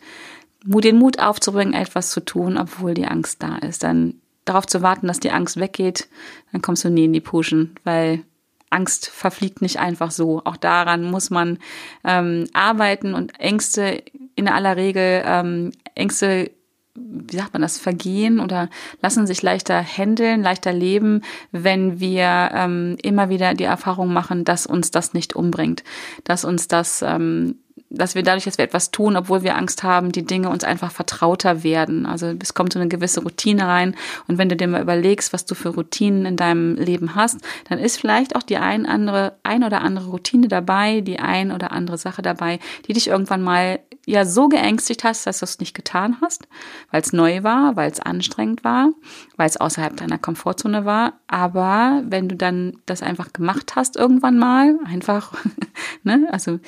Mut, 0.63 0.85
den 0.85 0.97
Mut 0.99 1.19
aufzubringen, 1.19 1.73
etwas 1.73 2.11
zu 2.11 2.21
tun, 2.23 2.57
obwohl 2.57 2.93
die 2.93 3.07
Angst 3.07 3.43
da 3.43 3.57
ist. 3.57 3.83
Dann 3.83 4.21
darauf 4.45 4.65
zu 4.65 4.81
warten, 4.81 5.07
dass 5.07 5.19
die 5.19 5.31
Angst 5.31 5.57
weggeht, 5.57 6.07
dann 6.53 6.61
kommst 6.61 6.85
du 6.85 6.89
nie 6.89 7.05
in 7.05 7.13
die 7.13 7.19
Puschen, 7.19 7.75
weil 7.83 8.23
Angst 8.69 9.07
verfliegt 9.07 9.61
nicht 9.61 9.79
einfach 9.79 10.11
so. 10.11 10.41
Auch 10.45 10.57
daran 10.57 11.03
muss 11.03 11.29
man 11.29 11.59
ähm, 12.03 12.47
arbeiten 12.53 13.13
und 13.13 13.39
Ängste 13.39 14.03
in 14.35 14.47
aller 14.47 14.75
Regel, 14.75 15.23
ähm, 15.25 15.71
Ängste, 15.95 16.51
wie 16.95 17.37
sagt 17.37 17.53
man 17.53 17.61
das, 17.61 17.77
vergehen 17.77 18.39
oder 18.39 18.69
lassen 19.01 19.25
sich 19.25 19.41
leichter 19.41 19.81
handeln, 19.81 20.41
leichter 20.41 20.73
leben, 20.73 21.21
wenn 21.51 21.99
wir 21.99 22.51
ähm, 22.53 22.97
immer 23.01 23.29
wieder 23.29 23.53
die 23.53 23.63
Erfahrung 23.63 24.11
machen, 24.11 24.43
dass 24.45 24.65
uns 24.65 24.91
das 24.91 25.13
nicht 25.13 25.35
umbringt, 25.35 25.83
dass 26.23 26.43
uns 26.43 26.67
das 26.67 27.01
ähm, 27.01 27.55
dass 27.89 28.15
wir 28.15 28.23
dadurch, 28.23 28.43
dass 28.43 28.57
wir 28.57 28.65
etwas 28.65 28.91
tun, 28.91 29.15
obwohl 29.15 29.43
wir 29.43 29.55
Angst 29.55 29.83
haben, 29.83 30.11
die 30.11 30.25
Dinge 30.25 30.49
uns 30.49 30.63
einfach 30.63 30.91
vertrauter 30.91 31.63
werden. 31.63 32.05
Also 32.05 32.33
es 32.41 32.53
kommt 32.53 32.73
so 32.73 32.79
eine 32.79 32.89
gewisse 32.89 33.21
Routine 33.21 33.67
rein. 33.67 33.95
Und 34.27 34.37
wenn 34.37 34.49
du 34.49 34.55
dir 34.55 34.67
mal 34.67 34.81
überlegst, 34.81 35.31
was 35.31 35.45
du 35.45 35.55
für 35.55 35.69
Routinen 35.69 36.25
in 36.25 36.35
deinem 36.35 36.75
Leben 36.75 37.15
hast, 37.15 37.39
dann 37.69 37.79
ist 37.79 37.97
vielleicht 37.99 38.35
auch 38.35 38.43
die 38.43 38.57
ein 38.57 38.85
andere, 38.85 39.37
ein 39.43 39.63
oder 39.63 39.81
andere 39.81 40.09
Routine 40.09 40.47
dabei, 40.47 41.01
die 41.01 41.19
ein 41.19 41.51
oder 41.51 41.71
andere 41.71 41.97
Sache 41.97 42.21
dabei, 42.21 42.59
die 42.87 42.93
dich 42.93 43.07
irgendwann 43.07 43.41
mal 43.41 43.79
ja 44.05 44.25
so 44.25 44.47
geängstigt 44.47 45.03
hast, 45.03 45.27
dass 45.27 45.39
du 45.39 45.45
es 45.45 45.59
nicht 45.59 45.73
getan 45.73 46.17
hast, 46.21 46.47
weil 46.91 47.01
es 47.01 47.11
neu 47.11 47.43
war, 47.43 47.75
weil 47.75 47.91
es 47.91 47.99
anstrengend 47.99 48.63
war, 48.63 48.91
weil 49.35 49.47
es 49.47 49.57
außerhalb 49.57 49.97
deiner 49.97 50.17
Komfortzone 50.17 50.85
war. 50.85 51.19
Aber 51.27 52.03
wenn 52.05 52.29
du 52.29 52.35
dann 52.35 52.77
das 52.85 53.01
einfach 53.01 53.33
gemacht 53.33 53.75
hast 53.75 53.97
irgendwann 53.97 54.37
mal, 54.37 54.77
einfach, 54.85 55.33
ne, 56.03 56.27
also 56.31 56.59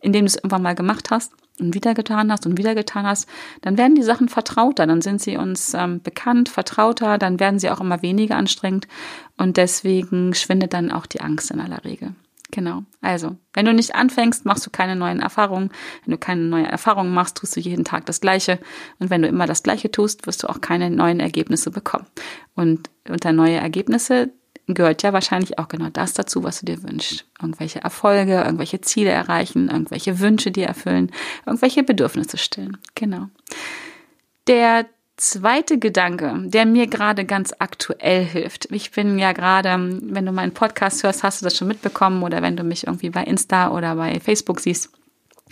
indem 0.00 0.24
du 0.24 0.26
es 0.26 0.36
irgendwann 0.36 0.62
mal 0.62 0.74
gemacht 0.74 1.10
hast 1.10 1.32
und 1.60 1.74
wieder 1.74 1.94
getan 1.94 2.30
hast 2.30 2.46
und 2.46 2.58
wieder 2.58 2.74
getan 2.74 3.06
hast, 3.06 3.28
dann 3.62 3.78
werden 3.78 3.94
die 3.94 4.02
Sachen 4.02 4.28
vertrauter, 4.28 4.86
dann 4.86 5.00
sind 5.00 5.20
sie 5.20 5.36
uns 5.36 5.74
ähm, 5.74 6.02
bekannt, 6.02 6.48
vertrauter, 6.48 7.18
dann 7.18 7.40
werden 7.40 7.58
sie 7.58 7.70
auch 7.70 7.80
immer 7.80 8.02
weniger 8.02 8.36
anstrengend 8.36 8.86
und 9.36 9.56
deswegen 9.56 10.34
schwindet 10.34 10.72
dann 10.72 10.92
auch 10.92 11.06
die 11.06 11.20
Angst 11.20 11.50
in 11.50 11.60
aller 11.60 11.84
Regel. 11.84 12.14
Genau. 12.50 12.84
Also, 13.02 13.36
wenn 13.52 13.66
du 13.66 13.74
nicht 13.74 13.94
anfängst, 13.94 14.46
machst 14.46 14.64
du 14.64 14.70
keine 14.70 14.96
neuen 14.96 15.20
Erfahrungen. 15.20 15.70
Wenn 16.04 16.12
du 16.12 16.18
keine 16.18 16.40
neuen 16.42 16.64
Erfahrungen 16.64 17.12
machst, 17.12 17.36
tust 17.36 17.56
du 17.56 17.60
jeden 17.60 17.84
Tag 17.84 18.06
das 18.06 18.22
Gleiche. 18.22 18.58
Und 18.98 19.10
wenn 19.10 19.20
du 19.20 19.28
immer 19.28 19.46
das 19.46 19.62
Gleiche 19.62 19.90
tust, 19.90 20.26
wirst 20.26 20.42
du 20.42 20.48
auch 20.48 20.62
keine 20.62 20.90
neuen 20.90 21.20
Ergebnisse 21.20 21.70
bekommen. 21.70 22.06
Und 22.54 22.88
unter 23.06 23.32
neue 23.32 23.56
Ergebnisse 23.56 24.32
gehört 24.74 25.02
ja 25.02 25.12
wahrscheinlich 25.12 25.58
auch 25.58 25.68
genau 25.68 25.88
das 25.90 26.14
dazu, 26.14 26.42
was 26.44 26.60
du 26.60 26.66
dir 26.66 26.82
wünschst. 26.82 27.24
Irgendwelche 27.40 27.80
Erfolge, 27.80 28.42
irgendwelche 28.42 28.80
Ziele 28.80 29.10
erreichen, 29.10 29.68
irgendwelche 29.68 30.20
Wünsche 30.20 30.50
dir 30.50 30.66
erfüllen, 30.66 31.10
irgendwelche 31.46 31.82
Bedürfnisse 31.82 32.36
stillen. 32.36 32.76
Genau. 32.94 33.28
Der 34.46 34.86
zweite 35.16 35.78
Gedanke, 35.78 36.34
der 36.44 36.64
mir 36.64 36.86
gerade 36.86 37.24
ganz 37.24 37.52
aktuell 37.58 38.24
hilft. 38.24 38.70
Ich 38.70 38.92
bin 38.92 39.18
ja 39.18 39.32
gerade, 39.32 39.70
wenn 40.02 40.26
du 40.26 40.32
meinen 40.32 40.52
Podcast 40.52 41.02
hörst, 41.02 41.22
hast 41.22 41.40
du 41.40 41.44
das 41.44 41.56
schon 41.56 41.68
mitbekommen 41.68 42.22
oder 42.22 42.40
wenn 42.40 42.56
du 42.56 42.62
mich 42.62 42.86
irgendwie 42.86 43.10
bei 43.10 43.24
Insta 43.24 43.70
oder 43.70 43.96
bei 43.96 44.20
Facebook 44.20 44.60
siehst. 44.60 44.90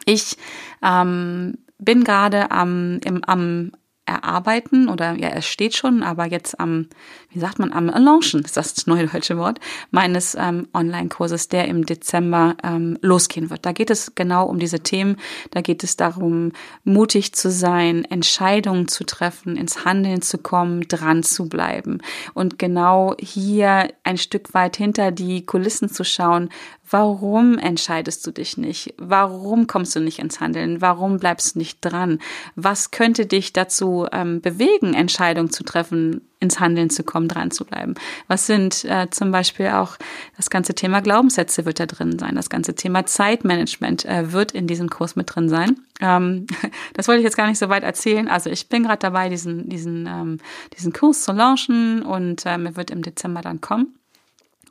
Ich 0.04 0.37
ähm, 0.82 1.58
bin 1.78 2.04
gerade 2.04 2.50
am, 2.50 3.00
im, 3.04 3.25
am 3.25 3.73
erarbeiten 4.06 4.88
oder 4.88 5.14
ja, 5.14 5.28
es 5.30 5.46
steht 5.46 5.76
schon, 5.76 6.02
aber 6.02 6.26
jetzt 6.26 6.58
am, 6.58 6.88
wie 7.30 7.40
sagt 7.40 7.58
man, 7.58 7.72
am 7.72 7.86
Launchen, 7.86 8.42
ist 8.42 8.56
das 8.56 8.86
neue 8.86 9.06
deutsche 9.06 9.36
Wort, 9.36 9.58
meines 9.90 10.34
ähm, 10.34 10.68
Online-Kurses, 10.72 11.48
der 11.48 11.68
im 11.68 11.84
Dezember 11.84 12.56
ähm, 12.62 12.98
losgehen 13.02 13.50
wird. 13.50 13.66
Da 13.66 13.72
geht 13.72 13.90
es 13.90 14.14
genau 14.14 14.46
um 14.46 14.58
diese 14.58 14.80
Themen. 14.80 15.16
Da 15.50 15.60
geht 15.60 15.84
es 15.84 15.96
darum, 15.96 16.52
mutig 16.84 17.34
zu 17.34 17.50
sein, 17.50 18.04
Entscheidungen 18.04 18.88
zu 18.88 19.04
treffen, 19.04 19.56
ins 19.56 19.84
Handeln 19.84 20.22
zu 20.22 20.38
kommen, 20.38 20.82
dran 20.82 21.22
zu 21.22 21.48
bleiben 21.48 21.98
und 22.34 22.58
genau 22.58 23.14
hier 23.18 23.88
ein 24.04 24.18
Stück 24.18 24.54
weit 24.54 24.76
hinter 24.76 25.10
die 25.10 25.44
Kulissen 25.44 25.88
zu 25.88 26.04
schauen, 26.04 26.48
Warum 26.88 27.59
entscheidest 27.59 28.25
du 28.26 28.31
dich 28.31 28.57
nicht? 28.57 28.95
Warum 28.97 29.66
kommst 29.66 29.97
du 29.97 30.00
nicht 30.00 30.21
ins 30.21 30.38
Handeln? 30.40 30.81
Warum 30.81 31.19
bleibst 31.19 31.55
du 31.55 31.59
nicht 31.59 31.78
dran? 31.81 32.21
Was 32.55 32.93
könnte 32.93 33.26
dich 33.26 33.52
dazu 33.52 34.07
ähm, 34.12 34.40
bewegen, 34.40 34.95
Entscheidungen 34.95 35.50
zu 35.50 35.64
treffen, 35.64 36.21
ins 36.38 36.61
Handeln 36.61 36.88
zu 36.90 37.02
kommen, 37.02 37.26
dran 37.26 37.50
zu 37.50 37.64
bleiben? 37.64 37.95
Was 38.28 38.47
sind 38.47 38.85
äh, 38.85 39.09
zum 39.11 39.33
Beispiel 39.33 39.69
auch 39.69 39.97
das 40.37 40.49
ganze 40.49 40.75
Thema 40.75 41.00
Glaubenssätze 41.00 41.64
wird 41.64 41.81
da 41.81 41.87
drin 41.87 42.21
sein, 42.21 42.37
das 42.37 42.50
ganze 42.50 42.76
Thema 42.76 43.05
Zeitmanagement 43.05 44.05
äh, 44.05 44.33
wird 44.33 44.52
in 44.52 44.69
diesem 44.69 44.88
Kurs 44.88 45.16
mit 45.16 45.35
drin 45.35 45.49
sein. 45.49 45.81
Ähm, 46.00 46.47
das 46.95 47.09
wollte 47.09 47.19
ich 47.19 47.25
jetzt 47.25 47.37
gar 47.37 47.49
nicht 47.49 47.59
so 47.59 47.69
weit 47.69 47.83
erzählen. 47.83 48.28
Also 48.28 48.49
ich 48.49 48.69
bin 48.69 48.85
gerade 48.85 49.00
dabei, 49.00 49.28
diesen 49.28 49.69
diesen 49.69 50.07
ähm, 50.07 50.38
diesen 50.76 50.93
Kurs 50.93 51.25
zu 51.25 51.33
launchen 51.33 52.02
und 52.02 52.45
ähm, 52.47 52.66
er 52.66 52.76
wird 52.76 52.93
im 52.93 53.02
Dezember 53.02 53.40
dann 53.40 53.61
kommen. 53.61 53.99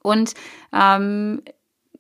Und 0.02 0.36
ähm, 0.72 1.42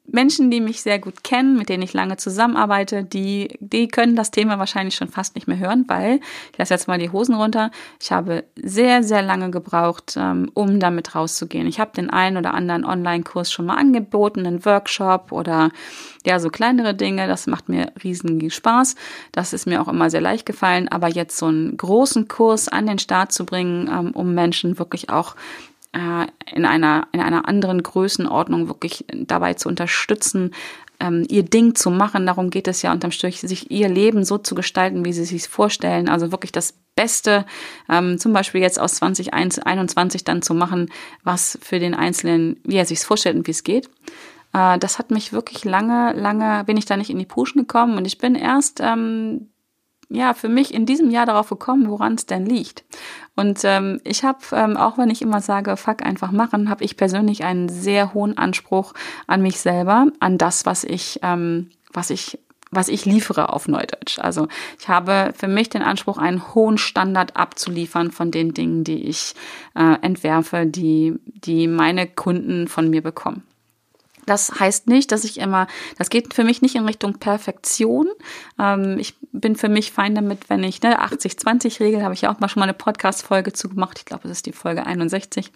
Menschen, 0.07 0.51
die 0.51 0.61
mich 0.61 0.81
sehr 0.81 0.99
gut 0.99 1.23
kennen, 1.23 1.57
mit 1.57 1.69
denen 1.69 1.83
ich 1.83 1.93
lange 1.93 2.17
zusammenarbeite, 2.17 3.03
die, 3.03 3.57
die 3.59 3.87
können 3.87 4.15
das 4.15 4.31
Thema 4.31 4.59
wahrscheinlich 4.59 4.95
schon 4.95 5.09
fast 5.09 5.35
nicht 5.35 5.47
mehr 5.47 5.57
hören, 5.57 5.85
weil, 5.87 6.19
ich 6.51 6.57
lasse 6.57 6.73
jetzt 6.73 6.87
mal 6.87 6.99
die 6.99 7.11
Hosen 7.11 7.35
runter, 7.35 7.71
ich 8.01 8.11
habe 8.11 8.43
sehr, 8.55 9.03
sehr 9.03 9.21
lange 9.21 9.51
gebraucht, 9.51 10.15
ähm, 10.17 10.51
um 10.53 10.79
damit 10.79 11.15
rauszugehen. 11.15 11.67
Ich 11.67 11.79
habe 11.79 11.91
den 11.95 12.09
einen 12.09 12.37
oder 12.37 12.53
anderen 12.53 12.85
Online-Kurs 12.85 13.51
schon 13.51 13.65
mal 13.65 13.77
angeboten, 13.77 14.45
einen 14.45 14.65
Workshop 14.65 15.31
oder 15.31 15.71
ja, 16.25 16.39
so 16.39 16.49
kleinere 16.49 16.93
Dinge. 16.93 17.27
Das 17.27 17.47
macht 17.47 17.69
mir 17.69 17.91
riesigen 18.03 18.49
Spaß. 18.49 18.95
Das 19.31 19.53
ist 19.53 19.67
mir 19.67 19.81
auch 19.81 19.87
immer 19.87 20.09
sehr 20.09 20.21
leicht 20.21 20.45
gefallen. 20.45 20.87
Aber 20.87 21.07
jetzt 21.07 21.37
so 21.37 21.45
einen 21.45 21.77
großen 21.77 22.27
Kurs 22.27 22.67
an 22.67 22.87
den 22.87 22.99
Start 22.99 23.31
zu 23.31 23.45
bringen, 23.45 23.87
ähm, 23.87 24.11
um 24.11 24.33
Menschen 24.33 24.79
wirklich 24.79 25.09
auch 25.09 25.35
in 26.53 26.65
einer, 26.65 27.07
in 27.13 27.21
einer 27.21 27.47
anderen 27.47 27.81
Größenordnung 27.81 28.67
wirklich 28.67 29.05
dabei 29.13 29.53
zu 29.53 29.69
unterstützen, 29.69 30.51
ähm, 30.99 31.25
ihr 31.29 31.43
Ding 31.43 31.75
zu 31.75 31.89
machen. 31.89 32.25
Darum 32.25 32.49
geht 32.49 32.67
es 32.67 32.81
ja 32.81 32.91
unterm 32.91 33.11
Strich, 33.11 33.39
sich 33.41 33.71
ihr 33.71 33.89
Leben 33.89 34.23
so 34.23 34.37
zu 34.37 34.55
gestalten, 34.55 35.05
wie 35.05 35.13
sie 35.13 35.25
sich 35.25 35.47
vorstellen. 35.47 36.09
Also 36.09 36.31
wirklich 36.31 36.51
das 36.51 36.73
Beste, 36.95 37.45
ähm, 37.89 38.17
zum 38.17 38.33
Beispiel 38.33 38.61
jetzt 38.61 38.79
aus 38.79 38.95
2021 38.95 40.23
dann 40.23 40.41
zu 40.41 40.53
machen, 40.53 40.91
was 41.23 41.57
für 41.61 41.79
den 41.79 41.93
Einzelnen, 41.93 42.59
wie 42.63 42.77
er 42.77 42.85
sich 42.85 42.99
vorstellt 42.99 43.35
und 43.35 43.47
wie 43.47 43.51
es 43.51 43.63
geht. 43.63 43.89
Äh, 44.53 44.79
das 44.79 44.99
hat 44.99 45.11
mich 45.11 45.33
wirklich 45.33 45.65
lange, 45.65 46.13
lange, 46.13 46.63
bin 46.65 46.77
ich 46.77 46.85
da 46.85 46.97
nicht 46.97 47.09
in 47.09 47.19
die 47.19 47.25
Puschen 47.25 47.61
gekommen 47.61 47.97
und 47.97 48.05
ich 48.05 48.17
bin 48.17 48.35
erst 48.35 48.79
ähm, 48.81 49.49
ja, 50.09 50.33
für 50.33 50.49
mich 50.49 50.73
in 50.73 50.85
diesem 50.85 51.09
Jahr 51.09 51.25
darauf 51.25 51.49
gekommen, 51.49 51.89
woran 51.89 52.15
es 52.15 52.25
denn 52.25 52.45
liegt. 52.45 52.83
Und 53.35 53.59
ähm, 53.63 53.99
ich 54.03 54.23
habe, 54.23 54.39
ähm, 54.53 54.77
auch 54.77 54.97
wenn 54.97 55.09
ich 55.09 55.21
immer 55.21 55.41
sage, 55.41 55.75
fuck 55.77 56.05
einfach 56.05 56.31
machen, 56.31 56.69
habe 56.69 56.83
ich 56.83 56.97
persönlich 56.97 57.43
einen 57.43 57.69
sehr 57.69 58.13
hohen 58.13 58.37
Anspruch 58.37 58.93
an 59.27 59.41
mich 59.41 59.59
selber, 59.59 60.07
an 60.19 60.37
das, 60.37 60.65
was 60.65 60.83
ich, 60.83 61.19
ähm, 61.23 61.69
was 61.91 62.09
ich 62.09 62.39
was 62.71 62.89
ich 62.89 63.05
liefere 63.05 63.53
auf 63.53 63.69
Neudeutsch. 63.69 64.19
Also 64.19 64.47
ich 64.79 64.89
habe 64.89 65.33
für 65.37 65.47
mich 65.47 65.69
den 65.69 65.81
Anspruch, 65.81 66.17
einen 66.17 66.53
hohen 66.53 66.77
Standard 66.77 67.37
abzuliefern 67.37 68.11
von 68.11 68.31
den 68.31 68.53
Dingen, 68.53 68.83
die 68.83 69.07
ich 69.07 69.33
äh, 69.75 69.95
entwerfe, 70.01 70.65
die, 70.65 71.13
die 71.25 71.67
meine 71.67 72.05
Kunden 72.05 72.67
von 72.67 72.89
mir 72.89 73.01
bekommen. 73.01 73.43
Das 74.25 74.59
heißt 74.59 74.87
nicht, 74.87 75.11
dass 75.11 75.23
ich 75.23 75.39
immer, 75.39 75.67
das 75.97 76.09
geht 76.09 76.33
für 76.33 76.43
mich 76.43 76.61
nicht 76.61 76.75
in 76.75 76.85
Richtung 76.85 77.19
Perfektion. 77.19 78.07
Ähm, 78.59 78.97
ich 78.99 79.15
bin 79.31 79.55
für 79.55 79.69
mich 79.69 79.91
fein 79.91 80.15
damit, 80.15 80.49
wenn 80.49 80.63
ich, 80.63 80.81
ne, 80.81 81.01
80-20-Regel, 81.01 82.03
habe 82.03 82.13
ich 82.13 82.21
ja 82.21 82.33
auch 82.33 82.39
mal 82.39 82.49
schon 82.49 82.61
mal 82.61 82.65
eine 82.65 82.73
Podcast-Folge 82.73 83.53
zugemacht. 83.53 83.99
Ich 83.99 84.05
glaube, 84.05 84.23
das 84.23 84.37
ist 84.37 84.45
die 84.45 84.51
Folge 84.51 84.85
61. 84.85 85.51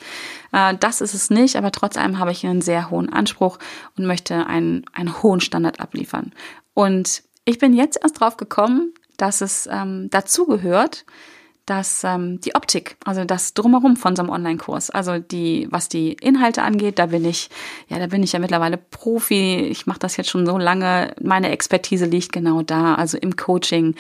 Äh, 0.51 0.75
das 0.79 1.01
ist 1.01 1.13
es 1.13 1.29
nicht, 1.29 1.55
aber 1.55 1.71
trotz 1.71 1.97
allem 1.97 2.19
habe 2.19 2.31
ich 2.31 2.45
einen 2.45 2.61
sehr 2.61 2.89
hohen 2.89 3.11
Anspruch 3.11 3.59
und 3.97 4.05
möchte 4.05 4.45
einen, 4.47 4.85
einen 4.93 5.21
hohen 5.21 5.41
Standard 5.41 5.79
abliefern. 5.79 6.33
Und 6.73 7.23
ich 7.45 7.57
bin 7.57 7.73
jetzt 7.73 7.99
erst 8.01 8.19
drauf 8.19 8.38
gekommen, 8.38 8.93
dass 9.17 9.41
es 9.41 9.67
ähm, 9.71 10.07
dazu 10.11 10.45
gehört, 10.45 11.05
dass 11.69 12.03
ähm, 12.03 12.41
die 12.41 12.55
Optik, 12.55 12.97
also 13.05 13.25
das 13.25 13.53
drumherum 13.53 13.95
von 13.95 14.15
so 14.15 14.23
einem 14.23 14.31
Online-Kurs, 14.31 14.89
also 14.89 15.19
die, 15.19 15.67
was 15.69 15.88
die 15.89 16.13
Inhalte 16.13 16.63
angeht, 16.63 16.97
da 16.97 17.07
bin 17.07 17.25
ich, 17.25 17.49
ja, 17.88 17.99
da 17.99 18.07
bin 18.07 18.23
ich 18.23 18.31
ja 18.31 18.39
mittlerweile 18.39 18.77
Profi. 18.77 19.67
Ich 19.69 19.85
mache 19.85 19.99
das 19.99 20.17
jetzt 20.17 20.29
schon 20.29 20.45
so 20.45 20.57
lange. 20.57 21.13
Meine 21.21 21.51
Expertise 21.51 22.05
liegt 22.05 22.31
genau 22.31 22.63
da, 22.63 22.95
also 22.95 23.17
im 23.17 23.35
Coaching, 23.35 23.95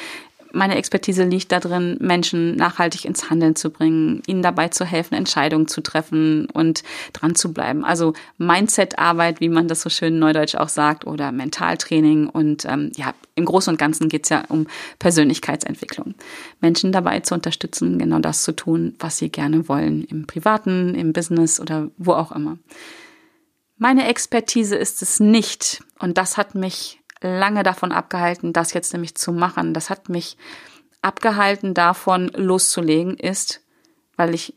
meine 0.51 0.75
Expertise 0.75 1.23
liegt 1.23 1.51
darin, 1.51 1.97
Menschen 1.99 2.55
nachhaltig 2.55 3.05
ins 3.05 3.29
Handeln 3.29 3.55
zu 3.55 3.69
bringen, 3.69 4.21
ihnen 4.27 4.41
dabei 4.41 4.69
zu 4.69 4.85
helfen, 4.85 5.15
Entscheidungen 5.15 5.67
zu 5.67 5.81
treffen 5.81 6.47
und 6.51 6.83
dran 7.13 7.35
zu 7.35 7.53
bleiben. 7.53 7.85
Also 7.85 8.13
Mindset-Arbeit, 8.37 9.39
wie 9.41 9.49
man 9.49 9.67
das 9.67 9.81
so 9.81 9.89
schön 9.89 10.19
neudeutsch 10.19 10.55
auch 10.55 10.69
sagt, 10.69 11.05
oder 11.05 11.31
Mentaltraining. 11.31 12.27
Und 12.27 12.65
ähm, 12.65 12.91
ja, 12.95 13.13
im 13.35 13.45
Großen 13.45 13.71
und 13.71 13.77
Ganzen 13.77 14.09
geht 14.09 14.23
es 14.23 14.29
ja 14.29 14.43
um 14.49 14.67
Persönlichkeitsentwicklung. 14.99 16.15
Menschen 16.61 16.91
dabei 16.91 17.19
zu 17.19 17.35
unterstützen, 17.35 17.99
genau 17.99 18.19
das 18.19 18.43
zu 18.43 18.55
tun, 18.55 18.95
was 18.99 19.17
sie 19.17 19.29
gerne 19.29 19.67
wollen, 19.67 20.03
im 20.05 20.27
Privaten, 20.27 20.95
im 20.95 21.13
Business 21.13 21.59
oder 21.59 21.89
wo 21.97 22.13
auch 22.13 22.31
immer. 22.31 22.57
Meine 23.77 24.07
Expertise 24.07 24.75
ist 24.75 25.01
es 25.01 25.19
nicht. 25.19 25.81
Und 25.99 26.17
das 26.17 26.37
hat 26.37 26.55
mich 26.55 26.98
lange 27.21 27.63
davon 27.63 27.91
abgehalten, 27.91 28.53
das 28.53 28.73
jetzt 28.73 28.93
nämlich 28.93 29.15
zu 29.15 29.31
machen. 29.31 29.73
Das 29.73 29.89
hat 29.89 30.09
mich 30.09 30.37
abgehalten 31.01 31.73
davon 31.73 32.29
loszulegen, 32.35 33.15
ist, 33.17 33.61
weil 34.15 34.33
ich 34.33 34.55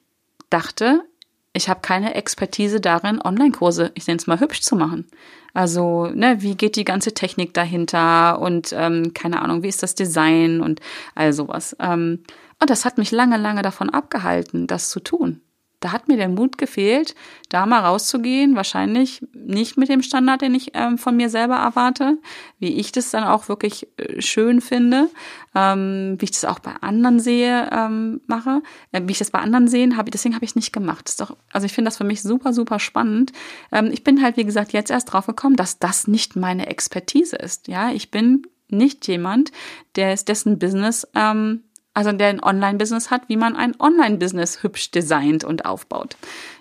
dachte, 0.51 1.05
ich 1.53 1.69
habe 1.69 1.81
keine 1.81 2.15
Expertise 2.15 2.81
darin, 2.81 3.21
Online-Kurse, 3.23 3.93
ich 3.95 4.07
nenne 4.07 4.19
es 4.19 4.27
mal 4.27 4.41
hübsch 4.41 4.63
zu 4.63 4.75
machen. 4.75 5.07
Also, 5.55 6.07
ne, 6.07 6.41
wie 6.41 6.57
geht 6.57 6.77
die 6.77 6.85
ganze 6.85 7.13
Technik 7.13 7.53
dahinter 7.53 8.41
und 8.41 8.73
ähm, 8.73 9.13
keine 9.13 9.43
Ahnung, 9.43 9.63
wie 9.63 9.69
ist 9.69 9.83
das 9.83 9.95
Design 9.95 10.63
und 10.63 10.81
all 11.15 11.33
sowas. 11.35 11.77
Ähm, 11.79 12.25
und 12.59 12.71
das 12.71 12.85
hat 12.85 12.97
mich 12.97 13.11
lange, 13.11 13.37
lange 13.37 13.63
davon 13.63 13.91
abgehalten, 13.91 14.67
das 14.67 14.89
zu 14.89 15.01
tun 15.01 15.43
da 15.83 15.93
hat 15.93 16.09
mir 16.09 16.17
der 16.17 16.29
Mut 16.29 16.59
gefehlt, 16.59 17.15
da 17.49 17.67
mal 17.67 17.81
rauszugehen. 17.81 18.57
Wahrscheinlich 18.57 19.21
nicht 19.35 19.77
mit 19.77 19.89
dem 19.89 20.03
Standard, 20.03 20.41
den 20.43 20.55
ich 20.55 20.71
ähm, 20.75 20.97
von 20.97 21.17
mir 21.17 21.29
selber 21.29 21.57
erwarte, 21.57 22.19
wie 22.59 22.79
ich 22.79 22.93
das 22.93 23.11
dann 23.11 23.25
auch 23.25 23.49
wirklich 23.49 23.89
äh, 23.99 24.23
schön 24.23 24.61
finde, 24.61 25.09
ähm, 25.55 26.17
wie 26.19 26.25
ich 26.25 26.31
das 26.31 26.45
auch 26.45 26.61
bei 26.61 26.73
anderen 26.81 27.21
sehe, 27.21 27.69
ähm, 27.73 28.21
mache, 28.27 28.63
äh, 28.93 29.03
wie 29.05 29.13
ich 29.13 29.19
das 29.19 29.31
bei 29.31 29.41
anderen 29.41 29.69
sehe, 29.69 29.97
habe 29.97 30.11
deswegen 30.11 30.35
habe 30.35 30.45
ich 30.45 30.53
es 30.53 30.57
nicht 30.57 30.73
gemacht. 30.73 31.07
Das 31.07 31.13
ist 31.13 31.21
doch, 31.21 31.37
also 31.53 31.67
ich 31.67 31.73
finde 31.73 31.89
das 31.89 31.99
für 31.99 32.05
mich 32.05 32.23
super, 32.23 32.53
super 32.53 32.79
spannend. 32.79 33.33
Ähm, 33.73 33.91
ich 33.93 34.05
bin 34.05 34.23
halt, 34.23 34.37
wie 34.37 34.45
gesagt, 34.45 34.73
jetzt 34.73 34.91
erst 34.91 35.13
drauf 35.13 35.27
gekommen, 35.27 35.57
dass 35.57 35.79
das 35.79 36.07
nicht 36.07 36.37
meine 36.37 36.67
Expertise 36.67 37.37
ist. 37.37 37.69
Ja, 37.69 37.91
ich 37.91 38.11
bin 38.11 38.47
nicht 38.69 39.07
jemand, 39.09 39.53
der 39.97 40.15
ist 40.15 40.29
dessen 40.29 40.59
Business 40.59 41.07
ähm, 41.15 41.63
also 41.95 42.13
der 42.13 42.29
ein 42.29 42.43
Online-Business 42.43 43.11
hat, 43.11 43.29
wie 43.29 43.37
man 43.37 43.57
ein 43.57 43.79
Online-Business 43.79 44.63
hübsch 44.63 44.91
designt 44.91 45.45
und 45.45 45.67
aufbaut. 45.67 46.17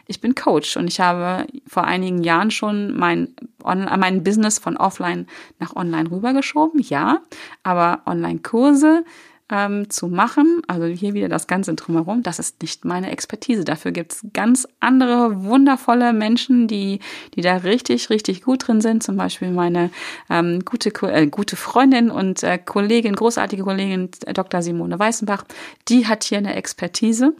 Ich 0.08 0.20
bin 0.20 0.36
Coach 0.36 0.76
und 0.76 0.88
ich 0.88 1.00
habe 1.00 1.48
vor 1.68 1.86
einigen 1.86 2.24
Jahren 2.24 2.52
schon 2.52 2.98
mein, 2.98 3.34
mein 3.64 4.24
Business 4.24 4.60
von 4.60 4.76
offline 4.76 5.28
nach 5.60 5.76
online 5.76 6.12
rübergeschoben, 6.12 6.82
ja, 6.82 7.22
aber 7.64 8.02
Online-Kurse 8.06 9.06
ähm, 9.52 9.90
zu 9.90 10.08
machen. 10.08 10.62
Also 10.68 10.86
hier 10.86 11.14
wieder 11.14 11.30
das 11.30 11.46
Ganze 11.46 11.76
drumherum. 11.76 12.24
Das 12.24 12.40
ist 12.40 12.62
nicht 12.62 12.86
meine 12.86 13.12
Expertise. 13.12 13.66
Dafür 13.66 13.92
gibt's 13.92 14.26
ganz 14.34 14.68
andere 14.80 15.44
wundervolle 15.44 16.14
Menschen, 16.14 16.68
die, 16.68 17.00
die 17.36 17.42
da 17.42 17.58
richtig, 17.58 18.10
richtig 18.10 18.42
gut 18.42 18.68
drin 18.68 18.82
sind. 18.82 19.04
Zum 19.04 19.18
Beispiel 19.18 19.52
meine 19.52 19.92
ähm, 20.30 20.64
gute, 20.64 20.90
äh, 21.10 21.28
gute 21.28 21.58
Freundin 21.58 22.10
und 22.10 22.42
äh, 22.44 22.58
Kollegin, 22.58 23.16
großartige 23.16 23.64
Kollegin 23.64 24.10
äh, 24.26 24.34
Dr. 24.34 24.62
Simone 24.62 24.98
Weißenbach. 24.98 25.44
Die 25.90 26.08
hat 26.08 26.24
hier 26.24 26.38
eine 26.38 26.56
Expertise. 26.56 27.34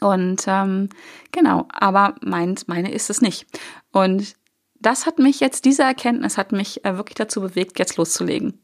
Und 0.00 0.44
ähm, 0.46 0.88
genau, 1.32 1.66
aber 1.70 2.16
meins, 2.22 2.66
meine 2.66 2.92
ist 2.92 3.10
es 3.10 3.20
nicht. 3.20 3.46
Und 3.92 4.34
das 4.78 5.06
hat 5.06 5.18
mich 5.18 5.40
jetzt, 5.40 5.64
diese 5.64 5.82
Erkenntnis 5.82 6.36
hat 6.36 6.52
mich 6.52 6.84
äh, 6.84 6.96
wirklich 6.96 7.14
dazu 7.14 7.40
bewegt, 7.40 7.78
jetzt 7.78 7.96
loszulegen 7.96 8.60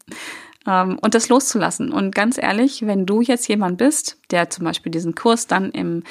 und 0.64 1.14
das 1.14 1.28
loszulassen. 1.28 1.92
Und 1.92 2.14
ganz 2.14 2.38
ehrlich, 2.38 2.87
wenn 2.87 3.04
du 3.04 3.21
jetzt 3.21 3.49
jemand 3.49 3.78
bist, 3.78 4.19
der 4.31 4.49
zum 4.49 4.64
Beispiel 4.64 4.92
diesen 4.92 5.14
Kurs 5.14 5.47
dann 5.49 5.71
im 5.73 6.04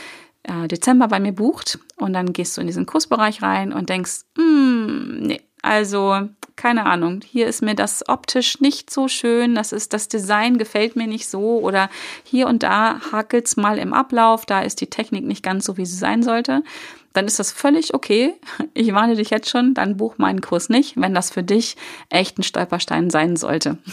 äh, 0.44 0.68
Dezember 0.68 1.08
bei 1.08 1.20
mir 1.20 1.32
bucht 1.32 1.80
und 1.98 2.14
dann 2.14 2.34
gehst 2.34 2.58
du 2.58 2.62
in 2.62 2.68
diesen 2.68 2.86
Kursbereich 2.86 3.42
rein 3.42 3.74
und 3.74 3.90
denkst, 3.90 4.22
mm, 4.38 5.20
nee, 5.20 5.42
also 5.62 6.28
keine 6.56 6.86
Ahnung, 6.86 7.22
hier 7.26 7.48
ist 7.48 7.62
mir 7.62 7.76
das 7.76 8.08
optisch 8.08 8.60
nicht 8.60 8.90
so 8.90 9.08
schön, 9.08 9.56
das 9.56 9.72
ist 9.72 9.94
das 9.94 10.08
Design 10.08 10.58
gefällt 10.58 10.96
mir 10.96 11.08
nicht 11.08 11.28
so 11.28 11.60
oder 11.60 11.90
hier 12.24 12.48
und 12.48 12.64
da 12.64 13.00
hakelt's 13.12 13.58
mal 13.58 13.78
im 13.78 13.94
Ablauf, 13.94 14.46
da 14.46 14.62
ist 14.62 14.82
die 14.82 14.90
Technik 14.90 15.26
nicht 15.26 15.44
ganz 15.44 15.66
so, 15.66 15.78
wie 15.78 15.86
sie 15.86 15.98
sein 15.98 16.24
sollte, 16.24 16.64
dann 17.14 17.26
ist 17.26 17.40
das 17.40 17.52
völlig 17.52 17.94
okay. 17.94 18.34
Ich 18.74 18.94
warne 18.94 19.16
dich 19.16 19.30
jetzt 19.30 19.50
schon, 19.50 19.74
dann 19.74 19.98
buch 19.98 20.18
meinen 20.18 20.42
Kurs 20.42 20.70
nicht, 20.70 21.00
wenn 21.00 21.14
das 21.14 21.32
für 21.32 21.44
dich 21.44 21.78
echt 22.10 22.38
ein 22.38 22.44
Stolperstein 22.44 23.10
sein 23.10 23.36
sollte. 23.36 23.78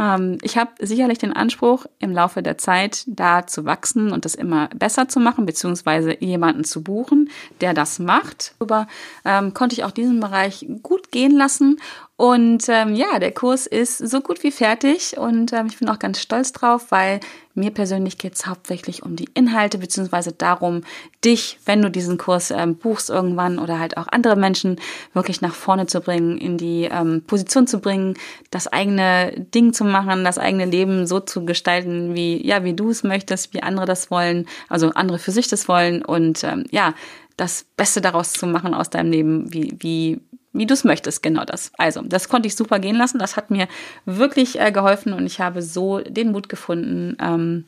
Ähm, 0.00 0.38
ich 0.42 0.56
habe 0.56 0.70
sicherlich 0.80 1.18
den 1.18 1.34
Anspruch, 1.34 1.84
im 1.98 2.12
Laufe 2.12 2.42
der 2.42 2.56
Zeit 2.56 3.04
da 3.06 3.46
zu 3.46 3.66
wachsen 3.66 4.10
und 4.10 4.24
das 4.24 4.34
immer 4.34 4.68
besser 4.74 5.08
zu 5.08 5.20
machen, 5.20 5.44
beziehungsweise 5.44 6.16
jemanden 6.24 6.64
zu 6.64 6.82
buchen, 6.82 7.30
der 7.60 7.74
das 7.74 7.98
macht. 7.98 8.54
Darüber 8.58 8.88
ähm, 9.24 9.52
konnte 9.52 9.74
ich 9.74 9.84
auch 9.84 9.90
diesen 9.90 10.18
Bereich 10.18 10.66
gut 10.82 11.12
gehen 11.12 11.32
lassen 11.32 11.78
und 12.20 12.68
ähm, 12.68 12.94
ja, 12.94 13.18
der 13.18 13.32
Kurs 13.32 13.66
ist 13.66 13.96
so 13.96 14.20
gut 14.20 14.42
wie 14.42 14.50
fertig 14.50 15.16
und 15.16 15.54
ähm, 15.54 15.68
ich 15.68 15.78
bin 15.78 15.88
auch 15.88 15.98
ganz 15.98 16.20
stolz 16.20 16.52
drauf, 16.52 16.90
weil 16.90 17.20
mir 17.54 17.70
persönlich 17.70 18.18
geht 18.18 18.34
es 18.34 18.46
hauptsächlich 18.46 19.02
um 19.02 19.16
die 19.16 19.30
Inhalte 19.32 19.78
beziehungsweise 19.78 20.32
darum, 20.32 20.82
dich, 21.24 21.58
wenn 21.64 21.80
du 21.80 21.90
diesen 21.90 22.18
Kurs 22.18 22.50
ähm, 22.50 22.76
buchst 22.76 23.08
irgendwann 23.08 23.58
oder 23.58 23.78
halt 23.78 23.96
auch 23.96 24.06
andere 24.06 24.36
Menschen 24.36 24.76
wirklich 25.14 25.40
nach 25.40 25.54
vorne 25.54 25.86
zu 25.86 26.02
bringen, 26.02 26.36
in 26.36 26.58
die 26.58 26.90
ähm, 26.92 27.22
Position 27.26 27.66
zu 27.66 27.78
bringen, 27.78 28.18
das 28.50 28.66
eigene 28.66 29.32
Ding 29.54 29.72
zu 29.72 29.86
machen, 29.86 30.22
das 30.22 30.36
eigene 30.36 30.66
Leben 30.66 31.06
so 31.06 31.20
zu 31.20 31.46
gestalten, 31.46 32.14
wie 32.14 32.46
ja, 32.46 32.64
wie 32.64 32.74
du 32.74 32.90
es 32.90 33.02
möchtest, 33.02 33.54
wie 33.54 33.62
andere 33.62 33.86
das 33.86 34.10
wollen, 34.10 34.46
also 34.68 34.90
andere 34.90 35.18
für 35.18 35.32
sich 35.32 35.48
das 35.48 35.68
wollen 35.68 36.04
und 36.04 36.44
ähm, 36.44 36.66
ja, 36.70 36.92
das 37.38 37.64
Beste 37.78 38.02
daraus 38.02 38.34
zu 38.34 38.46
machen 38.46 38.74
aus 38.74 38.90
deinem 38.90 39.10
Leben, 39.10 39.54
wie, 39.54 39.74
wie 39.78 40.20
wie 40.52 40.66
du 40.66 40.74
es 40.74 40.84
möchtest, 40.84 41.22
genau 41.22 41.44
das. 41.44 41.70
Also, 41.78 42.02
das 42.02 42.28
konnte 42.28 42.48
ich 42.48 42.56
super 42.56 42.78
gehen 42.78 42.96
lassen. 42.96 43.18
Das 43.18 43.36
hat 43.36 43.50
mir 43.50 43.68
wirklich 44.04 44.58
äh, 44.58 44.72
geholfen 44.72 45.12
und 45.12 45.26
ich 45.26 45.40
habe 45.40 45.62
so 45.62 46.00
den 46.00 46.32
Mut 46.32 46.48
gefunden, 46.48 47.16
ähm, 47.20 47.64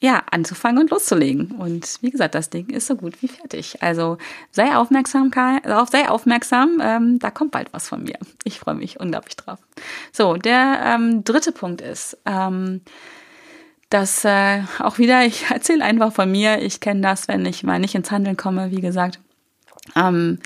ja, 0.00 0.22
anzufangen 0.30 0.82
und 0.82 0.90
loszulegen. 0.90 1.52
Und 1.52 1.98
wie 2.00 2.10
gesagt, 2.10 2.34
das 2.34 2.48
Ding 2.48 2.70
ist 2.70 2.86
so 2.86 2.96
gut 2.96 3.20
wie 3.22 3.28
fertig. 3.28 3.82
Also 3.82 4.16
sei 4.50 4.74
aufmerksam, 4.74 5.30
sei 5.32 6.08
aufmerksam, 6.08 6.80
ähm, 6.82 7.18
da 7.18 7.30
kommt 7.30 7.50
bald 7.50 7.72
was 7.72 7.88
von 7.88 8.04
mir. 8.04 8.18
Ich 8.44 8.58
freue 8.58 8.74
mich 8.74 8.98
unglaublich 8.98 9.36
drauf. 9.36 9.58
So, 10.10 10.36
der 10.36 10.80
ähm, 10.86 11.22
dritte 11.22 11.52
Punkt 11.52 11.82
ist, 11.82 12.16
ähm, 12.24 12.80
dass 13.90 14.24
äh, 14.24 14.62
auch 14.78 14.96
wieder, 14.98 15.26
ich 15.26 15.44
erzähle 15.50 15.84
einfach 15.84 16.12
von 16.12 16.30
mir, 16.30 16.62
ich 16.62 16.80
kenne 16.80 17.02
das, 17.02 17.28
wenn 17.28 17.44
ich 17.44 17.62
mal 17.62 17.78
nicht 17.78 17.94
ins 17.94 18.10
Handeln 18.10 18.38
komme, 18.38 18.70
wie 18.70 18.80
gesagt. 18.80 19.20
Ähm, 19.94 20.38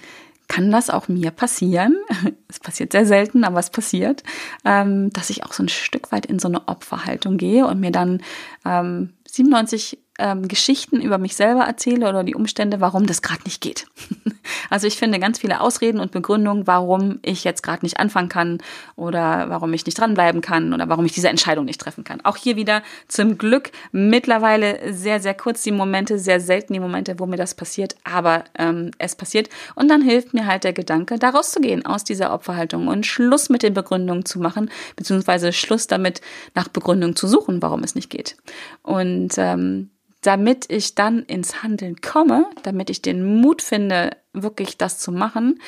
kann 0.49 0.71
das 0.71 0.91
auch 0.91 1.09
mir 1.09 1.31
passieren. 1.31 1.97
Es 2.49 2.61
passiert 2.61 2.93
sehr 2.93 3.05
selten, 3.05 3.43
aber 3.43 3.59
es 3.59 3.71
passiert, 3.71 4.23
ähm, 4.65 5.11
dass 5.11 5.29
ich 5.29 5.45
auch 5.45 5.53
so 5.53 5.65
ein 5.65 5.69
Stück 5.69 6.13
weit 6.13 6.25
in 6.25 6.39
so 6.39 6.47
eine 6.47 6.69
Opferhaltung 6.69 7.37
gehe 7.37 7.67
und 7.67 7.81
mir 7.81 7.91
dann 7.91 8.23
ähm, 8.65 9.15
97 9.27 9.99
ähm, 10.19 10.47
Geschichten 10.47 11.01
über 11.01 11.19
mich 11.19 11.35
selber 11.35 11.63
erzähle 11.63 12.09
oder 12.09 12.23
die 12.23 12.35
Umstände, 12.35 12.81
warum 12.81 13.07
das 13.07 13.23
gerade 13.23 13.43
nicht 13.45 13.61
geht. 13.61 13.87
also 14.71 14.87
ich 14.87 14.97
finde 14.97 15.19
ganz 15.19 15.41
viele 15.41 15.61
Ausreden 15.61 15.99
und 15.99 16.13
Begründungen, 16.13 16.67
warum 16.67 17.19
ich 17.23 17.43
jetzt 17.45 17.63
gerade 17.63 17.85
nicht 17.85 17.99
anfangen 17.99 18.29
kann 18.29 18.59
oder 18.97 19.49
warum 19.49 19.73
ich 19.73 19.85
nicht 19.87 19.99
dranbleiben 19.99 20.41
kann 20.41 20.73
oder 20.73 20.89
warum 20.89 21.05
ich 21.05 21.13
diese 21.13 21.29
Entscheidung 21.29 21.65
nicht 21.65 21.81
treffen 21.81 22.05
kann. 22.05 22.21
Auch 22.25 22.37
hier 22.37 22.57
wieder 22.57 22.83
zum 23.09 23.39
Glück 23.39 23.73
mittlerweile 23.93 24.93
sehr, 24.93 25.21
sehr 25.21 25.35
kurz 25.35 25.63
die 25.63 25.73
Momente, 25.73 26.19
sehr 26.19 26.41
selten 26.41 26.75
die 26.75 26.81
Momente, 26.81 27.19
wo 27.19 27.27
mir 27.27 27.37
das 27.37 27.55
passiert, 27.55 27.97
aber 28.05 28.45
ähm, 28.57 28.93
es 28.99 29.17
passiert. 29.17 29.49
Und 29.75 29.89
dann 29.89 30.03
hilft 30.03 30.33
mir 30.33 30.47
halt 30.47 30.65
der 30.65 30.73
Gedanke, 30.73 31.19
da 31.19 31.31
rauszugehen 31.31 31.85
aus 31.87 32.05
dieser 32.05 32.33
Opferhaltung 32.33 32.87
und 32.87 33.05
Schluss 33.05 33.49
mit 33.49 33.63
den 33.63 33.75
Begründungen 33.75 34.25
zu 34.25 34.39
machen, 34.39 34.71
beziehungsweise 34.95 35.53
Schluss 35.53 35.87
damit, 35.87 36.21
nach 36.55 36.69
Begründungen 36.69 37.17
zu 37.17 37.27
suchen, 37.27 37.61
warum 37.63 37.83
es 37.83 37.95
nicht 37.95 38.11
geht. 38.11 38.37
Und 38.83 39.35
ähm, 39.39 39.91
damit 40.25 40.71
ich 40.71 40.95
dann 40.95 41.23
ins 41.25 41.63
Handeln 41.63 42.01
komme, 42.01 42.47
damit 42.63 42.89
ich 42.89 43.03
den 43.03 43.41
Mut 43.41 43.61
finde, 43.61 44.17
wirklich 44.33 44.79
das 44.79 44.99
zu 44.99 45.13
machen, 45.13 45.61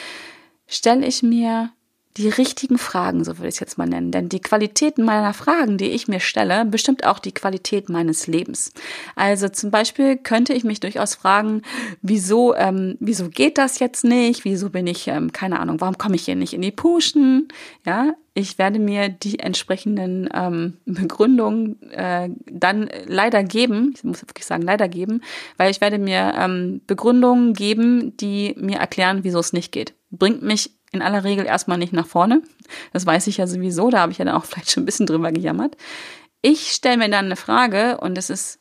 stelle 0.66 1.06
ich 1.06 1.22
mir 1.22 1.70
die 2.16 2.28
richtigen 2.28 2.78
Fragen, 2.78 3.24
so 3.24 3.38
würde 3.38 3.48
ich 3.48 3.56
es 3.56 3.60
jetzt 3.60 3.78
mal 3.78 3.86
nennen. 3.86 4.10
Denn 4.10 4.28
die 4.28 4.40
Qualität 4.40 4.98
meiner 4.98 5.34
Fragen, 5.34 5.76
die 5.76 5.90
ich 5.90 6.08
mir 6.08 6.20
stelle, 6.20 6.64
bestimmt 6.64 7.04
auch 7.04 7.18
die 7.18 7.32
Qualität 7.32 7.88
meines 7.88 8.26
Lebens. 8.26 8.72
Also 9.16 9.48
zum 9.48 9.70
Beispiel 9.70 10.16
könnte 10.16 10.54
ich 10.54 10.64
mich 10.64 10.80
durchaus 10.80 11.14
fragen, 11.14 11.62
wieso, 12.02 12.54
ähm, 12.54 12.96
wieso 13.00 13.28
geht 13.28 13.58
das 13.58 13.78
jetzt 13.78 14.04
nicht? 14.04 14.44
Wieso 14.44 14.70
bin 14.70 14.86
ich, 14.86 15.08
ähm, 15.08 15.32
keine 15.32 15.60
Ahnung, 15.60 15.80
warum 15.80 15.98
komme 15.98 16.16
ich 16.16 16.24
hier 16.24 16.36
nicht 16.36 16.54
in 16.54 16.62
die 16.62 16.70
Puschen? 16.70 17.48
Ja, 17.84 18.14
ich 18.32 18.58
werde 18.58 18.78
mir 18.78 19.08
die 19.08 19.38
entsprechenden 19.38 20.28
ähm, 20.34 20.76
Begründungen 20.84 21.80
äh, 21.90 22.28
dann 22.44 22.90
leider 23.06 23.42
geben, 23.42 23.92
ich 23.96 24.04
muss 24.04 24.22
wirklich 24.22 24.44
sagen 24.44 24.62
leider 24.62 24.88
geben, 24.88 25.22
weil 25.56 25.70
ich 25.70 25.80
werde 25.80 25.98
mir 25.98 26.34
ähm, 26.38 26.82
Begründungen 26.86 27.54
geben, 27.54 28.14
die 28.18 28.54
mir 28.58 28.78
erklären, 28.78 29.20
wieso 29.22 29.38
es 29.38 29.54
nicht 29.54 29.72
geht. 29.72 29.94
Bringt 30.10 30.42
mich 30.42 30.75
in 30.92 31.02
aller 31.02 31.24
Regel 31.24 31.46
erstmal 31.46 31.78
nicht 31.78 31.92
nach 31.92 32.06
vorne. 32.06 32.42
Das 32.92 33.06
weiß 33.06 33.26
ich 33.26 33.38
ja 33.38 33.46
sowieso, 33.46 33.90
da 33.90 34.00
habe 34.00 34.12
ich 34.12 34.18
ja 34.18 34.24
dann 34.24 34.36
auch 34.36 34.44
vielleicht 34.46 34.70
schon 34.70 34.82
ein 34.82 34.86
bisschen 34.86 35.06
drüber 35.06 35.32
gejammert. 35.32 35.76
Ich 36.42 36.72
stelle 36.72 36.96
mir 36.96 37.10
dann 37.10 37.26
eine 37.26 37.36
Frage 37.36 37.98
und 37.98 38.16
es 38.18 38.30
ist 38.30 38.60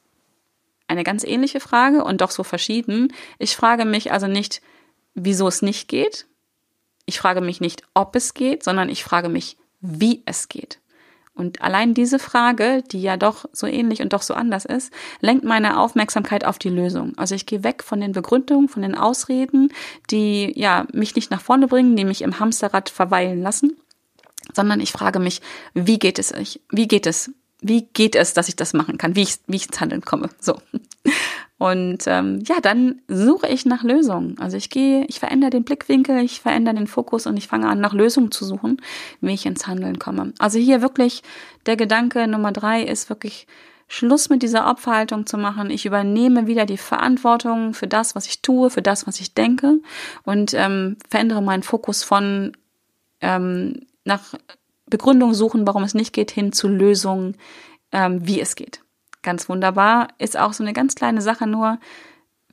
eine 0.87 1.03
ganz 1.03 1.23
ähnliche 1.23 1.59
Frage 1.59 2.03
und 2.03 2.21
doch 2.21 2.31
so 2.31 2.43
verschieden. 2.43 3.13
Ich 3.39 3.55
frage 3.55 3.85
mich 3.85 4.11
also 4.11 4.27
nicht, 4.27 4.61
wieso 5.13 5.47
es 5.47 5.61
nicht 5.61 5.87
geht. 5.87 6.27
Ich 7.05 7.19
frage 7.19 7.41
mich 7.41 7.61
nicht, 7.61 7.83
ob 7.93 8.15
es 8.15 8.33
geht, 8.33 8.63
sondern 8.63 8.89
ich 8.89 9.03
frage 9.03 9.29
mich, 9.29 9.57
wie 9.79 10.23
es 10.25 10.47
geht. 10.47 10.79
Und 11.35 11.61
allein 11.61 11.93
diese 11.93 12.17
Frage, 12.17 12.81
die 12.91 13.01
ja 13.01 13.17
doch 13.17 13.45
so 13.51 13.67
ähnlich 13.67 14.01
und 14.01 14.13
doch 14.13 14.21
so 14.21 14.33
anders 14.33 14.63
ist, 14.63 14.91
lenkt 15.19 15.43
meine 15.43 15.79
Aufmerksamkeit 15.79 16.45
auf 16.45 16.57
die 16.57 16.69
Lösung. 16.69 17.11
Also 17.17 17.35
ich 17.35 17.45
gehe 17.45 17.63
weg 17.63 17.83
von 17.83 17.99
den 17.99 18.13
Begründungen, 18.13 18.69
von 18.69 18.81
den 18.81 18.95
Ausreden, 18.95 19.73
die 20.09 20.53
ja 20.57 20.87
mich 20.93 21.13
nicht 21.15 21.31
nach 21.31 21.41
vorne 21.41 21.67
bringen, 21.67 21.97
die 21.97 22.05
mich 22.05 22.21
im 22.21 22.39
Hamsterrad 22.39 22.89
verweilen 22.89 23.41
lassen, 23.41 23.75
sondern 24.53 24.79
ich 24.79 24.93
frage 24.93 25.19
mich, 25.19 25.41
wie 25.73 25.99
geht 25.99 26.19
es 26.19 26.33
euch? 26.33 26.61
Wie 26.69 26.87
geht 26.87 27.05
es? 27.05 27.31
Wie 27.61 27.81
geht 27.81 28.15
es, 28.15 28.33
dass 28.33 28.47
ich 28.47 28.55
das 28.55 28.73
machen 28.73 28.97
kann? 28.97 29.15
Wie 29.15 29.23
ich, 29.23 29.37
wie 29.47 29.57
ich 29.57 29.67
ins 29.67 29.81
Handeln 29.81 30.01
komme? 30.01 30.29
So. 30.39 30.57
Und 31.57 32.03
ähm, 32.07 32.43
ja, 32.45 32.59
dann 32.61 33.01
suche 33.07 33.47
ich 33.47 33.65
nach 33.65 33.83
Lösungen. 33.83 34.37
Also 34.39 34.57
ich 34.57 34.69
gehe, 34.69 35.05
ich 35.05 35.19
verändere 35.19 35.51
den 35.51 35.63
Blickwinkel, 35.63 36.19
ich 36.19 36.41
verändere 36.41 36.75
den 36.75 36.87
Fokus 36.87 37.27
und 37.27 37.37
ich 37.37 37.47
fange 37.47 37.69
an, 37.69 37.79
nach 37.79 37.93
Lösungen 37.93 38.31
zu 38.31 38.43
suchen, 38.43 38.81
wie 39.21 39.33
ich 39.33 39.45
ins 39.45 39.65
Handeln 39.65 39.97
komme. 39.97 40.33
Also 40.37 40.59
hier 40.59 40.81
wirklich 40.81 41.23
der 41.65 41.77
Gedanke 41.77 42.27
Nummer 42.27 42.51
drei 42.51 42.83
ist 42.83 43.09
wirklich 43.09 43.47
Schluss 43.87 44.29
mit 44.29 44.43
dieser 44.43 44.69
Opferhaltung 44.69 45.27
zu 45.27 45.37
machen. 45.37 45.69
Ich 45.69 45.85
übernehme 45.85 46.47
wieder 46.47 46.65
die 46.65 46.77
Verantwortung 46.77 47.73
für 47.73 47.87
das, 47.87 48.15
was 48.15 48.25
ich 48.27 48.41
tue, 48.41 48.69
für 48.69 48.81
das, 48.81 49.07
was 49.07 49.21
ich 49.21 49.33
denke 49.33 49.79
und 50.23 50.53
ähm, 50.55 50.97
verändere 51.09 51.41
meinen 51.41 51.63
Fokus 51.63 52.03
von 52.03 52.51
ähm, 53.21 53.85
nach 54.03 54.33
Begründung 54.87 55.33
suchen, 55.33 55.65
warum 55.65 55.83
es 55.83 55.93
nicht 55.93 56.11
geht, 56.11 56.31
hin 56.31 56.51
zu 56.51 56.67
Lösungen, 56.67 57.37
ähm, 57.91 58.27
wie 58.27 58.41
es 58.41 58.55
geht 58.55 58.84
ganz 59.25 59.49
wunderbar. 59.49 60.07
Ist 60.17 60.37
auch 60.37 60.53
so 60.53 60.63
eine 60.63 60.71
ganz 60.71 60.95
kleine 60.95 61.21
Sache 61.21 61.47
nur. 61.47 61.79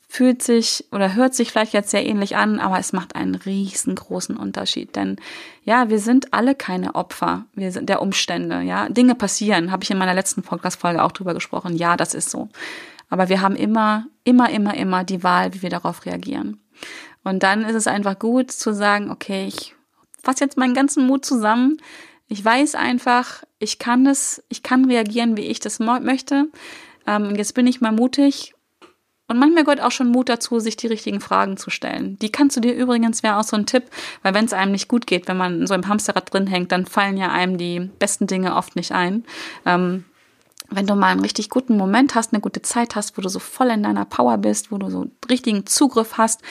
Fühlt 0.08 0.42
sich 0.42 0.84
oder 0.92 1.14
hört 1.14 1.34
sich 1.34 1.52
vielleicht 1.52 1.72
jetzt 1.72 1.90
sehr 1.90 2.04
ähnlich 2.04 2.36
an, 2.36 2.58
aber 2.58 2.78
es 2.78 2.92
macht 2.92 3.14
einen 3.14 3.34
riesengroßen 3.34 4.36
Unterschied. 4.36 4.96
Denn 4.96 5.16
ja, 5.62 5.88
wir 5.88 6.00
sind 6.00 6.34
alle 6.34 6.54
keine 6.54 6.96
Opfer 6.96 7.46
wir 7.54 7.72
sind 7.72 7.88
der 7.88 8.02
Umstände. 8.02 8.60
Ja, 8.60 8.88
Dinge 8.88 9.14
passieren. 9.14 9.70
Habe 9.70 9.84
ich 9.84 9.90
in 9.90 9.98
meiner 9.98 10.14
letzten 10.14 10.42
Podcast-Folge 10.42 11.02
auch 11.02 11.12
drüber 11.12 11.32
gesprochen. 11.32 11.76
Ja, 11.76 11.96
das 11.96 12.12
ist 12.12 12.28
so. 12.28 12.48
Aber 13.08 13.28
wir 13.28 13.40
haben 13.40 13.56
immer, 13.56 14.06
immer, 14.24 14.50
immer, 14.50 14.74
immer 14.74 15.04
die 15.04 15.22
Wahl, 15.22 15.54
wie 15.54 15.62
wir 15.62 15.70
darauf 15.70 16.04
reagieren. 16.04 16.60
Und 17.24 17.42
dann 17.42 17.64
ist 17.64 17.76
es 17.76 17.86
einfach 17.86 18.18
gut 18.18 18.50
zu 18.50 18.74
sagen, 18.74 19.10
okay, 19.10 19.46
ich 19.46 19.74
fasse 20.22 20.44
jetzt 20.44 20.56
meinen 20.56 20.74
ganzen 20.74 21.06
Mut 21.06 21.24
zusammen 21.24 21.78
ich 22.32 22.42
weiß 22.42 22.76
einfach, 22.76 23.44
ich 23.58 23.78
kann 23.78 24.06
es, 24.06 24.42
ich 24.48 24.62
kann 24.62 24.86
reagieren, 24.86 25.36
wie 25.36 25.42
ich 25.42 25.60
das 25.60 25.80
möchte. 25.80 26.46
Ähm, 27.06 27.34
jetzt 27.36 27.54
bin 27.54 27.66
ich 27.66 27.82
mal 27.82 27.92
mutig. 27.92 28.54
Und 29.28 29.38
manchmal 29.38 29.64
gehört 29.64 29.82
auch 29.82 29.90
schon 29.90 30.08
Mut 30.08 30.30
dazu, 30.30 30.58
sich 30.58 30.78
die 30.78 30.86
richtigen 30.86 31.20
Fragen 31.20 31.58
zu 31.58 31.68
stellen. 31.68 32.18
Die 32.20 32.32
kannst 32.32 32.56
du 32.56 32.60
dir 32.60 32.74
übrigens, 32.74 33.22
wäre 33.22 33.36
auch 33.36 33.44
so 33.44 33.56
ein 33.56 33.66
Tipp, 33.66 33.84
weil 34.22 34.32
wenn 34.32 34.46
es 34.46 34.54
einem 34.54 34.72
nicht 34.72 34.88
gut 34.88 35.06
geht, 35.06 35.28
wenn 35.28 35.36
man 35.36 35.66
so 35.66 35.74
im 35.74 35.86
Hamsterrad 35.86 36.32
drin 36.32 36.46
hängt, 36.46 36.72
dann 36.72 36.86
fallen 36.86 37.18
ja 37.18 37.30
einem 37.30 37.58
die 37.58 37.90
besten 37.98 38.26
Dinge 38.26 38.56
oft 38.56 38.76
nicht 38.76 38.92
ein. 38.92 39.24
Ähm, 39.66 40.06
wenn 40.70 40.86
du 40.86 40.94
mal 40.94 41.08
einen 41.08 41.20
richtig 41.20 41.50
guten 41.50 41.76
Moment 41.76 42.14
hast, 42.14 42.32
eine 42.32 42.40
gute 42.40 42.62
Zeit 42.62 42.96
hast, 42.96 43.16
wo 43.16 43.22
du 43.22 43.28
so 43.28 43.38
voll 43.38 43.68
in 43.68 43.82
deiner 43.82 44.04
Power 44.04 44.38
bist, 44.38 44.72
wo 44.72 44.78
du 44.78 44.90
so 44.90 45.06
richtigen 45.28 45.66
Zugriff 45.66 46.18
hast 46.18 46.42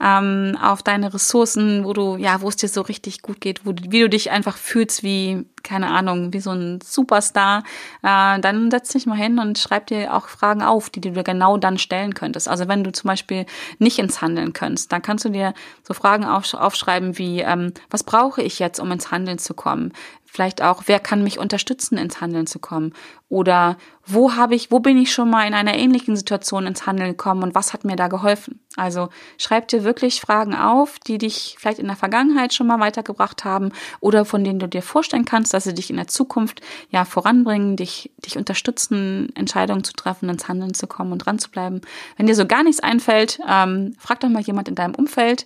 ähm, 0.00 0.56
auf 0.60 0.82
deine 0.82 1.12
Ressourcen, 1.12 1.84
wo 1.84 1.92
du, 1.92 2.16
ja, 2.16 2.40
wo 2.40 2.48
es 2.48 2.56
dir 2.56 2.68
so 2.68 2.80
richtig 2.80 3.20
gut 3.20 3.40
geht, 3.40 3.66
wo 3.66 3.72
du, 3.72 3.90
wie 3.92 4.00
du 4.00 4.08
dich 4.08 4.30
einfach 4.30 4.56
fühlst 4.56 5.02
wie, 5.02 5.44
keine 5.62 5.88
Ahnung, 5.88 6.32
wie 6.32 6.40
so 6.40 6.52
ein 6.52 6.80
Superstar, 6.82 7.64
äh, 8.02 8.40
dann 8.40 8.70
setz 8.70 8.88
dich 8.88 9.04
mal 9.04 9.16
hin 9.16 9.38
und 9.38 9.58
schreib 9.58 9.88
dir 9.88 10.14
auch 10.14 10.28
Fragen 10.28 10.62
auf, 10.62 10.88
die 10.88 11.02
du 11.02 11.12
dir 11.12 11.22
genau 11.22 11.58
dann 11.58 11.76
stellen 11.76 12.14
könntest. 12.14 12.48
Also 12.48 12.66
wenn 12.66 12.82
du 12.82 12.92
zum 12.92 13.08
Beispiel 13.08 13.44
nicht 13.78 13.98
ins 13.98 14.22
Handeln 14.22 14.54
kannst, 14.54 14.90
dann 14.90 15.02
kannst 15.02 15.26
du 15.26 15.28
dir 15.28 15.52
so 15.86 15.92
Fragen 15.92 16.24
aufschreiben 16.24 17.18
wie, 17.18 17.40
ähm, 17.40 17.74
was 17.90 18.02
brauche 18.02 18.42
ich 18.42 18.58
jetzt, 18.58 18.80
um 18.80 18.90
ins 18.90 19.10
Handeln 19.10 19.38
zu 19.38 19.52
kommen? 19.52 19.92
Vielleicht 20.32 20.62
auch, 20.62 20.84
wer 20.86 21.00
kann 21.00 21.24
mich 21.24 21.40
unterstützen, 21.40 21.98
ins 21.98 22.20
Handeln 22.20 22.46
zu 22.46 22.60
kommen? 22.60 22.94
Oder 23.28 23.76
wo 24.06 24.34
habe 24.36 24.54
ich, 24.54 24.70
wo 24.70 24.78
bin 24.78 24.96
ich 24.96 25.12
schon 25.12 25.28
mal 25.28 25.44
in 25.46 25.54
einer 25.54 25.74
ähnlichen 25.74 26.14
Situation 26.14 26.68
ins 26.68 26.86
Handeln 26.86 27.10
gekommen 27.10 27.42
und 27.42 27.56
was 27.56 27.72
hat 27.72 27.84
mir 27.84 27.96
da 27.96 28.06
geholfen? 28.06 28.60
Also 28.76 29.08
schreib 29.38 29.66
dir 29.66 29.82
wirklich 29.82 30.20
Fragen 30.20 30.54
auf, 30.54 31.00
die 31.00 31.18
dich 31.18 31.56
vielleicht 31.58 31.80
in 31.80 31.88
der 31.88 31.96
Vergangenheit 31.96 32.54
schon 32.54 32.68
mal 32.68 32.78
weitergebracht 32.78 33.44
haben 33.44 33.72
oder 33.98 34.24
von 34.24 34.44
denen 34.44 34.60
du 34.60 34.68
dir 34.68 34.82
vorstellen 34.82 35.24
kannst, 35.24 35.52
dass 35.52 35.64
sie 35.64 35.74
dich 35.74 35.90
in 35.90 35.96
der 35.96 36.06
Zukunft 36.06 36.60
ja 36.90 37.04
voranbringen, 37.04 37.74
dich, 37.74 38.12
dich 38.18 38.38
unterstützen, 38.38 39.30
Entscheidungen 39.34 39.82
zu 39.82 39.94
treffen, 39.94 40.28
ins 40.28 40.46
Handeln 40.46 40.74
zu 40.74 40.86
kommen 40.86 41.10
und 41.10 41.18
dran 41.18 41.40
zu 41.40 41.50
bleiben. 41.50 41.80
Wenn 42.16 42.26
dir 42.26 42.36
so 42.36 42.46
gar 42.46 42.62
nichts 42.62 42.80
einfällt, 42.80 43.40
ähm, 43.48 43.96
frag 43.98 44.20
doch 44.20 44.28
mal 44.28 44.42
jemand 44.42 44.68
in 44.68 44.76
deinem 44.76 44.94
Umfeld 44.94 45.44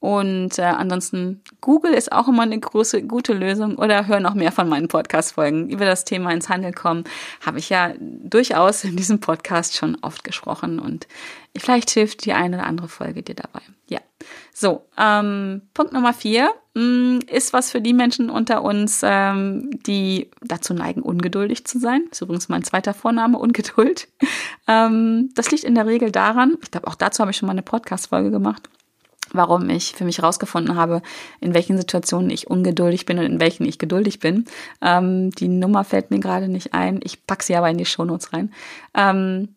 und 0.00 0.58
äh, 0.60 0.62
ansonsten, 0.62 1.42
Google 1.60 1.92
ist 1.92 2.12
auch 2.12 2.28
immer 2.28 2.44
eine 2.44 2.58
große, 2.58 3.02
gute 3.02 3.32
Lösung 3.32 3.76
oder 3.76 4.06
hör 4.06 4.20
noch 4.20 4.34
mehr 4.34 4.52
von 4.52 4.68
meinen 4.68 4.86
Podcast-Folgen. 4.86 5.68
Über 5.70 5.86
das 5.86 6.04
Thema 6.04 6.30
ins 6.32 6.48
Handel 6.48 6.72
kommen 6.72 7.02
habe 7.44 7.58
ich 7.58 7.68
ja 7.68 7.94
durchaus 7.98 8.84
in 8.84 8.94
diesem 8.94 9.18
Podcast 9.18 9.76
schon 9.76 9.96
oft 10.00 10.22
gesprochen 10.22 10.78
und 10.78 11.08
vielleicht 11.56 11.90
hilft 11.90 12.24
die 12.24 12.32
eine 12.32 12.58
oder 12.58 12.66
andere 12.66 12.88
Folge 12.88 13.24
dir 13.24 13.34
dabei. 13.34 13.60
Ja, 13.88 13.98
so, 14.54 14.86
ähm, 14.96 15.62
Punkt 15.74 15.92
Nummer 15.92 16.12
vier 16.12 16.52
mh, 16.74 16.82
mm, 16.82 17.18
ist 17.28 17.52
was 17.52 17.72
für 17.72 17.80
die 17.80 17.94
Menschen 17.94 18.30
unter 18.30 18.62
uns, 18.62 19.00
ähm, 19.02 19.70
die 19.84 20.30
dazu 20.42 20.74
neigen, 20.74 21.02
ungeduldig 21.02 21.64
zu 21.64 21.80
sein. 21.80 22.02
Das 22.10 22.18
ist 22.18 22.22
übrigens 22.22 22.48
mein 22.48 22.62
zweiter 22.62 22.94
Vorname, 22.94 23.36
Ungeduld. 23.38 24.06
ähm, 24.68 25.30
das 25.34 25.50
liegt 25.50 25.64
in 25.64 25.74
der 25.74 25.86
Regel 25.86 26.12
daran, 26.12 26.56
ich 26.62 26.70
glaube, 26.70 26.86
auch 26.86 26.94
dazu 26.94 27.20
habe 27.20 27.32
ich 27.32 27.36
schon 27.36 27.48
mal 27.48 27.52
eine 27.52 27.62
Podcast-Folge 27.62 28.30
gemacht 28.30 28.68
warum 29.32 29.68
ich 29.70 29.92
für 29.92 30.04
mich 30.04 30.18
herausgefunden 30.18 30.76
habe, 30.76 31.02
in 31.40 31.54
welchen 31.54 31.76
Situationen 31.76 32.30
ich 32.30 32.48
ungeduldig 32.48 33.06
bin 33.06 33.18
und 33.18 33.26
in 33.26 33.40
welchen 33.40 33.66
ich 33.66 33.78
geduldig 33.78 34.20
bin. 34.20 34.46
Ähm, 34.80 35.30
die 35.30 35.48
Nummer 35.48 35.84
fällt 35.84 36.10
mir 36.10 36.20
gerade 36.20 36.48
nicht 36.48 36.74
ein. 36.74 37.00
Ich 37.02 37.26
packe 37.26 37.44
sie 37.44 37.56
aber 37.56 37.70
in 37.70 37.78
die 37.78 37.84
Shownotes 37.84 38.32
rein. 38.32 38.52
Ähm, 38.94 39.56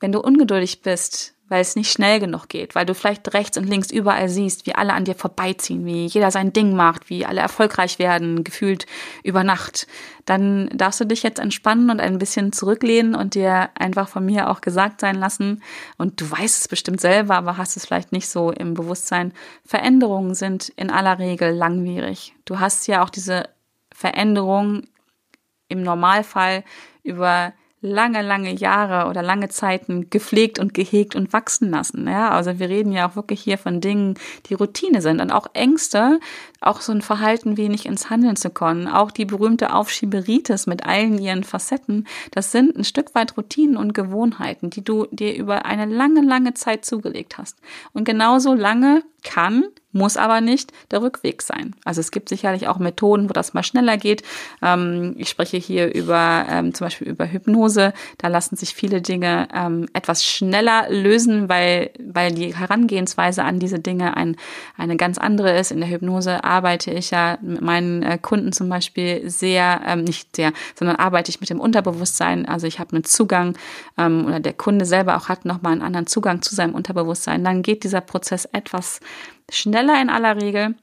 wenn 0.00 0.12
du 0.12 0.20
ungeduldig 0.20 0.82
bist, 0.82 1.35
weil 1.48 1.60
es 1.60 1.76
nicht 1.76 1.92
schnell 1.92 2.18
genug 2.18 2.48
geht, 2.48 2.74
weil 2.74 2.86
du 2.86 2.94
vielleicht 2.94 3.32
rechts 3.32 3.56
und 3.56 3.68
links 3.68 3.90
überall 3.90 4.28
siehst, 4.28 4.66
wie 4.66 4.74
alle 4.74 4.92
an 4.92 5.04
dir 5.04 5.14
vorbeiziehen, 5.14 5.84
wie 5.84 6.06
jeder 6.06 6.30
sein 6.30 6.52
Ding 6.52 6.74
macht, 6.74 7.08
wie 7.08 7.24
alle 7.24 7.40
erfolgreich 7.40 7.98
werden, 7.98 8.42
gefühlt 8.42 8.86
über 9.22 9.44
Nacht, 9.44 9.86
dann 10.24 10.68
darfst 10.74 11.00
du 11.00 11.04
dich 11.04 11.22
jetzt 11.22 11.38
entspannen 11.38 11.90
und 11.90 12.00
ein 12.00 12.18
bisschen 12.18 12.52
zurücklehnen 12.52 13.14
und 13.14 13.34
dir 13.34 13.70
einfach 13.76 14.08
von 14.08 14.24
mir 14.24 14.50
auch 14.50 14.60
gesagt 14.60 15.00
sein 15.00 15.14
lassen, 15.14 15.62
und 15.98 16.20
du 16.20 16.30
weißt 16.30 16.60
es 16.60 16.68
bestimmt 16.68 17.00
selber, 17.00 17.36
aber 17.36 17.56
hast 17.56 17.76
es 17.76 17.86
vielleicht 17.86 18.12
nicht 18.12 18.28
so 18.28 18.50
im 18.50 18.74
Bewusstsein, 18.74 19.32
Veränderungen 19.64 20.34
sind 20.34 20.70
in 20.70 20.90
aller 20.90 21.18
Regel 21.18 21.52
langwierig. 21.52 22.34
Du 22.44 22.58
hast 22.58 22.88
ja 22.88 23.04
auch 23.04 23.10
diese 23.10 23.48
Veränderung 23.94 24.82
im 25.68 25.82
Normalfall 25.82 26.64
über 27.02 27.52
lange, 27.86 28.22
lange 28.22 28.52
Jahre 28.52 29.08
oder 29.08 29.22
lange 29.22 29.48
Zeiten 29.48 30.10
gepflegt 30.10 30.58
und 30.58 30.74
gehegt 30.74 31.14
und 31.14 31.32
wachsen 31.32 31.70
lassen. 31.70 32.06
Ja, 32.08 32.30
also 32.30 32.58
wir 32.58 32.68
reden 32.68 32.92
ja 32.92 33.08
auch 33.08 33.16
wirklich 33.16 33.40
hier 33.40 33.58
von 33.58 33.80
Dingen, 33.80 34.14
die 34.46 34.54
Routine 34.54 35.00
sind 35.00 35.20
und 35.20 35.30
auch 35.30 35.46
Ängste, 35.54 36.20
auch 36.66 36.80
so 36.80 36.92
ein 36.92 37.02
Verhalten 37.02 37.56
wenig 37.56 37.86
ins 37.86 38.10
Handeln 38.10 38.36
zu 38.36 38.50
kommen. 38.50 38.88
Auch 38.88 39.10
die 39.10 39.24
berühmte 39.24 39.72
Aufschieberitis 39.72 40.66
mit 40.66 40.84
allen 40.86 41.18
ihren 41.18 41.44
Facetten, 41.44 42.06
das 42.30 42.52
sind 42.52 42.76
ein 42.76 42.84
Stück 42.84 43.14
weit 43.14 43.36
Routinen 43.36 43.76
und 43.76 43.94
Gewohnheiten, 43.94 44.70
die 44.70 44.84
du 44.84 45.06
dir 45.10 45.34
über 45.36 45.64
eine 45.64 45.86
lange, 45.86 46.22
lange 46.22 46.54
Zeit 46.54 46.84
zugelegt 46.84 47.38
hast. 47.38 47.58
Und 47.92 48.04
genauso 48.04 48.54
lange 48.54 49.02
kann 49.22 49.64
muss 49.96 50.16
aber 50.16 50.40
nicht 50.40 50.72
der 50.90 51.02
Rückweg 51.02 51.42
sein. 51.42 51.74
Also 51.84 52.00
es 52.00 52.10
gibt 52.10 52.28
sicherlich 52.28 52.68
auch 52.68 52.78
Methoden, 52.78 53.28
wo 53.28 53.32
das 53.32 53.54
mal 53.54 53.62
schneller 53.62 53.96
geht. 53.96 54.22
Ähm, 54.62 55.14
ich 55.16 55.28
spreche 55.28 55.56
hier 55.56 55.92
über 55.92 56.46
ähm, 56.48 56.74
zum 56.74 56.86
Beispiel 56.86 57.08
über 57.08 57.26
Hypnose. 57.26 57.92
Da 58.18 58.28
lassen 58.28 58.56
sich 58.56 58.74
viele 58.74 59.00
Dinge 59.00 59.48
ähm, 59.54 59.88
etwas 59.94 60.24
schneller 60.24 60.86
lösen, 60.90 61.48
weil, 61.48 61.90
weil 61.98 62.32
die 62.32 62.54
Herangehensweise 62.54 63.42
an 63.42 63.58
diese 63.58 63.78
Dinge 63.80 64.16
ein, 64.16 64.36
eine 64.76 64.96
ganz 64.96 65.18
andere 65.18 65.58
ist. 65.58 65.72
In 65.72 65.80
der 65.80 65.88
Hypnose 65.88 66.44
arbeite 66.56 66.90
ich 66.90 67.10
ja 67.10 67.36
mit 67.42 67.60
meinen 67.60 68.02
äh, 68.02 68.18
Kunden 68.20 68.50
zum 68.52 68.70
Beispiel 68.70 69.28
sehr, 69.28 69.82
ähm, 69.86 70.04
nicht 70.04 70.34
sehr, 70.34 70.52
sondern 70.74 70.96
arbeite 70.96 71.30
ich 71.30 71.40
mit 71.40 71.50
dem 71.50 71.60
Unterbewusstsein. 71.60 72.46
Also 72.46 72.66
ich 72.66 72.78
habe 72.78 72.94
einen 72.94 73.04
Zugang 73.04 73.58
ähm, 73.98 74.24
oder 74.26 74.40
der 74.40 74.54
Kunde 74.54 74.86
selber 74.86 75.16
auch 75.16 75.28
hat 75.28 75.44
nochmal 75.44 75.72
einen 75.72 75.82
anderen 75.82 76.06
Zugang 76.06 76.40
zu 76.40 76.54
seinem 76.54 76.74
Unterbewusstsein. 76.74 77.44
Dann 77.44 77.62
geht 77.62 77.84
dieser 77.84 78.00
Prozess 78.00 78.46
etwas 78.46 79.00
schneller 79.50 80.00
in 80.00 80.08
aller 80.08 80.40
Regel, 80.40 80.74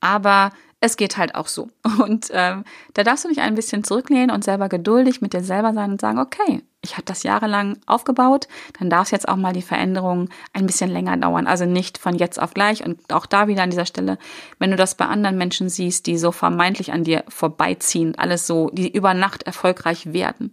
aber 0.00 0.52
es 0.80 0.96
geht 0.96 1.16
halt 1.18 1.34
auch 1.34 1.46
so. 1.46 1.68
Und 2.02 2.28
ähm, 2.32 2.64
da 2.94 3.04
darfst 3.04 3.24
du 3.24 3.28
dich 3.28 3.40
ein 3.40 3.54
bisschen 3.54 3.84
zurücklehnen 3.84 4.30
und 4.30 4.44
selber 4.44 4.68
geduldig 4.68 5.20
mit 5.20 5.32
dir 5.32 5.42
selber 5.42 5.74
sein 5.74 5.90
und 5.90 6.00
sagen, 6.00 6.18
okay, 6.18 6.62
ich 6.82 6.92
habe 6.92 7.02
das 7.04 7.22
jahrelang 7.22 7.78
aufgebaut, 7.86 8.48
dann 8.78 8.88
darf 8.88 9.04
es 9.04 9.10
jetzt 9.10 9.28
auch 9.28 9.36
mal 9.36 9.52
die 9.52 9.60
Veränderung 9.60 10.30
ein 10.54 10.66
bisschen 10.66 10.90
länger 10.90 11.16
dauern. 11.18 11.46
Also 11.46 11.66
nicht 11.66 11.98
von 11.98 12.14
jetzt 12.14 12.40
auf 12.40 12.54
gleich. 12.54 12.84
Und 12.84 13.12
auch 13.12 13.26
da 13.26 13.48
wieder 13.48 13.62
an 13.62 13.70
dieser 13.70 13.84
Stelle, 13.84 14.16
wenn 14.58 14.70
du 14.70 14.76
das 14.76 14.94
bei 14.94 15.06
anderen 15.06 15.36
Menschen 15.36 15.68
siehst, 15.68 16.06
die 16.06 16.16
so 16.16 16.32
vermeintlich 16.32 16.92
an 16.92 17.04
dir 17.04 17.24
vorbeiziehen, 17.28 18.14
alles 18.16 18.46
so, 18.46 18.70
die 18.72 18.90
über 18.90 19.12
Nacht 19.12 19.42
erfolgreich 19.42 20.14
werden. 20.14 20.52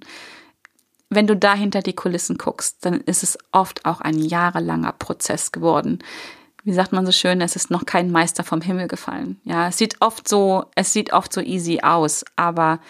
Wenn 1.09 1.27
du 1.27 1.37
da 1.37 1.53
hinter 1.53 1.81
die 1.81 1.95
Kulissen 1.95 2.37
guckst, 2.37 2.85
dann 2.85 2.99
ist 2.99 3.23
es 3.23 3.37
oft 3.53 3.85
auch 3.85 4.01
ein 4.01 4.19
jahrelanger 4.19 4.91
Prozess 4.91 5.53
geworden, 5.53 5.99
wie 6.67 6.73
sagt 6.73 6.91
man 6.91 7.05
so 7.05 7.13
schön, 7.13 7.39
es 7.39 7.55
ist 7.55 7.71
noch 7.71 7.85
kein 7.85 8.11
Meister 8.11 8.43
vom 8.43 8.59
Himmel 8.59 8.89
gefallen. 8.89 9.39
Ja, 9.45 9.69
es 9.69 9.77
sieht 9.77 10.01
oft 10.01 10.27
so, 10.27 10.65
es 10.75 10.91
sieht 10.91 11.13
oft 11.13 11.31
so 11.31 11.39
easy 11.39 11.79
aus, 11.81 12.25
aber 12.35 12.81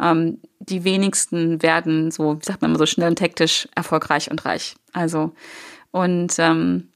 ähm, 0.00 0.38
die 0.58 0.84
wenigsten 0.84 1.62
werden 1.62 2.10
so, 2.10 2.40
wie 2.40 2.44
sagt 2.44 2.62
man 2.62 2.70
immer 2.70 2.78
so 2.78 2.86
schnell 2.86 3.10
und 3.10 3.20
hektisch 3.20 3.68
erfolgreich 3.74 4.30
und 4.30 4.46
reich. 4.46 4.74
Also, 4.94 5.32
und 5.90 6.38
ähm, 6.38 6.88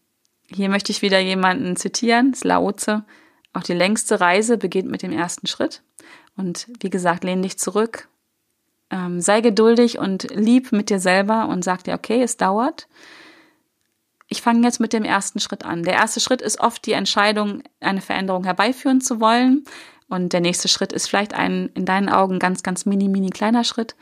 hier 0.50 0.70
möchte 0.70 0.92
ich 0.92 1.02
wieder 1.02 1.18
jemanden 1.20 1.76
zitieren, 1.76 2.32
Slaoze. 2.32 3.04
Auch 3.52 3.62
die 3.62 3.74
längste 3.74 4.18
Reise 4.18 4.56
beginnt 4.56 4.90
mit 4.90 5.02
dem 5.02 5.12
ersten 5.12 5.46
Schritt. 5.46 5.82
Und 6.38 6.68
wie 6.80 6.88
gesagt, 6.88 7.22
lehn 7.22 7.42
dich 7.42 7.58
zurück, 7.58 8.08
ähm, 8.90 9.20
sei 9.20 9.42
geduldig 9.42 9.98
und 9.98 10.26
lieb 10.34 10.72
mit 10.72 10.88
dir 10.88 11.00
selber 11.00 11.48
und 11.50 11.64
sag 11.64 11.84
dir, 11.84 11.92
okay, 11.92 12.22
es 12.22 12.38
dauert 12.38 12.88
ich 14.30 14.42
fange 14.42 14.64
jetzt 14.64 14.80
mit 14.80 14.92
dem 14.92 15.04
ersten 15.04 15.40
Schritt 15.40 15.64
an. 15.64 15.82
Der 15.82 15.94
erste 15.94 16.20
Schritt 16.20 16.40
ist 16.40 16.60
oft 16.60 16.86
die 16.86 16.92
Entscheidung, 16.92 17.64
eine 17.80 18.00
Veränderung 18.00 18.44
herbeiführen 18.44 19.00
zu 19.00 19.20
wollen. 19.20 19.64
Und 20.08 20.32
der 20.32 20.40
nächste 20.40 20.68
Schritt 20.68 20.92
ist 20.92 21.08
vielleicht 21.08 21.34
ein 21.34 21.68
in 21.74 21.84
deinen 21.84 22.08
Augen 22.08 22.38
ganz, 22.38 22.62
ganz 22.62 22.86
mini, 22.86 23.08
mini 23.08 23.30
kleiner 23.30 23.64
Schritt. 23.64 23.96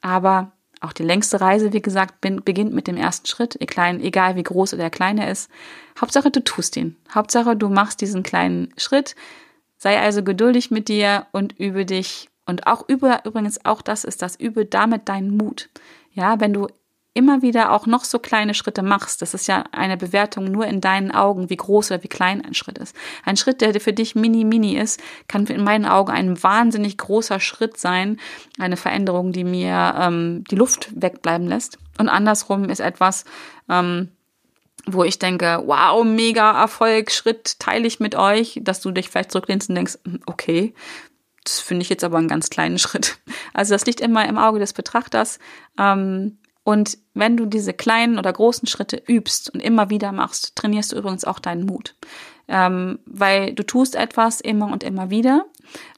Aber 0.00 0.52
auch 0.80 0.94
die 0.94 1.02
längste 1.02 1.40
Reise, 1.40 1.72
wie 1.74 1.82
gesagt, 1.82 2.20
beginnt 2.20 2.72
mit 2.72 2.86
dem 2.86 2.96
ersten 2.96 3.26
Schritt, 3.26 3.60
egal 3.60 4.36
wie 4.36 4.42
groß 4.42 4.74
oder 4.74 4.88
klein 4.90 5.18
er 5.18 5.30
ist. 5.30 5.50
Hauptsache, 6.00 6.30
du 6.30 6.42
tust 6.42 6.76
ihn. 6.76 6.96
Hauptsache, 7.14 7.54
du 7.54 7.68
machst 7.68 8.00
diesen 8.00 8.22
kleinen 8.22 8.72
Schritt. 8.78 9.14
Sei 9.76 10.00
also 10.00 10.22
geduldig 10.22 10.70
mit 10.70 10.88
dir 10.88 11.26
und 11.32 11.58
übe 11.58 11.84
dich. 11.84 12.30
Und 12.46 12.66
auch 12.66 12.88
übe, 12.88 13.20
übrigens 13.24 13.64
auch 13.66 13.82
das 13.82 14.04
ist 14.04 14.22
das, 14.22 14.36
übe 14.38 14.64
damit 14.64 15.08
deinen 15.10 15.36
Mut. 15.36 15.68
Ja, 16.10 16.40
wenn 16.40 16.54
du 16.54 16.68
immer 17.14 17.42
wieder 17.42 17.72
auch 17.72 17.86
noch 17.86 18.04
so 18.04 18.18
kleine 18.18 18.54
Schritte 18.54 18.82
machst, 18.82 19.22
das 19.22 19.34
ist 19.34 19.46
ja 19.46 19.64
eine 19.70 19.96
Bewertung 19.96 20.44
nur 20.44 20.66
in 20.66 20.80
deinen 20.80 21.12
Augen, 21.12 21.48
wie 21.48 21.56
groß 21.56 21.92
oder 21.92 22.02
wie 22.02 22.08
klein 22.08 22.44
ein 22.44 22.54
Schritt 22.54 22.76
ist. 22.76 22.94
Ein 23.24 23.36
Schritt, 23.36 23.60
der 23.60 23.80
für 23.80 23.92
dich 23.92 24.16
mini, 24.16 24.44
mini 24.44 24.76
ist, 24.76 25.00
kann 25.28 25.46
in 25.46 25.62
meinen 25.62 25.86
Augen 25.86 26.10
ein 26.10 26.42
wahnsinnig 26.42 26.98
großer 26.98 27.38
Schritt 27.38 27.78
sein. 27.78 28.18
Eine 28.58 28.76
Veränderung, 28.76 29.32
die 29.32 29.44
mir 29.44 29.94
ähm, 29.98 30.44
die 30.50 30.56
Luft 30.56 30.90
wegbleiben 30.94 31.46
lässt. 31.46 31.78
Und 31.98 32.08
andersrum 32.08 32.68
ist 32.68 32.80
etwas, 32.80 33.24
ähm, 33.68 34.10
wo 34.86 35.04
ich 35.04 35.18
denke, 35.18 35.62
wow, 35.64 36.04
mega 36.04 36.60
Erfolg, 36.60 37.12
Schritt 37.12 37.58
teile 37.60 37.86
ich 37.86 38.00
mit 38.00 38.16
euch, 38.16 38.60
dass 38.62 38.80
du 38.80 38.90
dich 38.90 39.08
vielleicht 39.08 39.30
zurücklehnst 39.30 39.68
und 39.68 39.76
denkst, 39.76 39.98
hm, 40.04 40.20
okay, 40.26 40.74
das 41.44 41.60
finde 41.60 41.82
ich 41.82 41.88
jetzt 41.90 42.04
aber 42.04 42.18
einen 42.18 42.28
ganz 42.28 42.50
kleinen 42.50 42.78
Schritt. 42.80 43.18
Also 43.52 43.72
das 43.72 43.86
liegt 43.86 44.00
immer 44.00 44.28
im 44.28 44.36
Auge 44.36 44.58
des 44.58 44.72
Betrachters. 44.72 45.38
Ähm, 45.78 46.38
und 46.64 46.96
wenn 47.12 47.36
du 47.36 47.44
diese 47.44 47.74
kleinen 47.74 48.18
oder 48.18 48.32
großen 48.32 48.66
Schritte 48.66 49.00
übst 49.06 49.50
und 49.50 49.60
immer 49.60 49.90
wieder 49.90 50.12
machst, 50.12 50.56
trainierst 50.56 50.92
du 50.92 50.96
übrigens 50.96 51.24
auch 51.24 51.38
deinen 51.38 51.66
Mut. 51.66 51.94
Ähm, 52.48 52.98
weil 53.06 53.54
du 53.54 53.62
tust 53.62 53.94
etwas 53.94 54.40
immer 54.40 54.70
und 54.72 54.82
immer 54.82 55.10
wieder. 55.10 55.46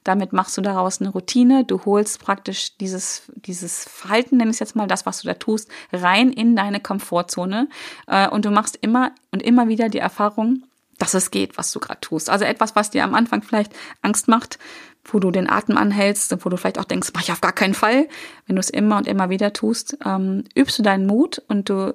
Damit 0.03 0.31
machst 0.31 0.57
du 0.57 0.61
daraus 0.61 1.01
eine 1.01 1.09
Routine. 1.09 1.65
Du 1.65 1.83
holst 1.85 2.21
praktisch 2.21 2.77
dieses, 2.77 3.23
dieses 3.35 3.85
Verhalten, 3.85 4.37
nenn 4.37 4.49
ich 4.49 4.55
es 4.55 4.59
jetzt 4.59 4.75
mal, 4.75 4.87
das, 4.87 5.05
was 5.05 5.21
du 5.21 5.27
da 5.27 5.33
tust, 5.33 5.69
rein 5.91 6.31
in 6.31 6.55
deine 6.55 6.79
Komfortzone. 6.79 7.67
Äh, 8.07 8.29
und 8.29 8.45
du 8.45 8.51
machst 8.51 8.77
immer 8.81 9.11
und 9.31 9.41
immer 9.43 9.67
wieder 9.67 9.89
die 9.89 9.99
Erfahrung, 9.99 10.63
dass 10.97 11.13
es 11.13 11.31
geht, 11.31 11.57
was 11.57 11.71
du 11.71 11.79
gerade 11.79 12.01
tust. 12.01 12.29
Also 12.29 12.45
etwas, 12.45 12.75
was 12.75 12.89
dir 12.89 13.03
am 13.03 13.15
Anfang 13.15 13.41
vielleicht 13.41 13.73
Angst 14.01 14.27
macht, 14.27 14.57
wo 15.05 15.19
du 15.19 15.31
den 15.31 15.49
Atem 15.49 15.77
anhältst 15.77 16.33
und 16.33 16.43
wo 16.43 16.49
du 16.49 16.57
vielleicht 16.57 16.79
auch 16.79 16.85
denkst, 16.85 17.09
mach 17.13 17.21
ich 17.21 17.31
auf 17.31 17.41
gar 17.41 17.53
keinen 17.53 17.73
Fall. 17.73 18.07
Wenn 18.45 18.55
du 18.55 18.59
es 18.59 18.69
immer 18.69 18.97
und 18.97 19.07
immer 19.07 19.29
wieder 19.29 19.53
tust, 19.53 19.97
ähm, 20.05 20.43
übst 20.55 20.79
du 20.79 20.83
deinen 20.83 21.07
Mut 21.07 21.41
und 21.47 21.69
du 21.69 21.93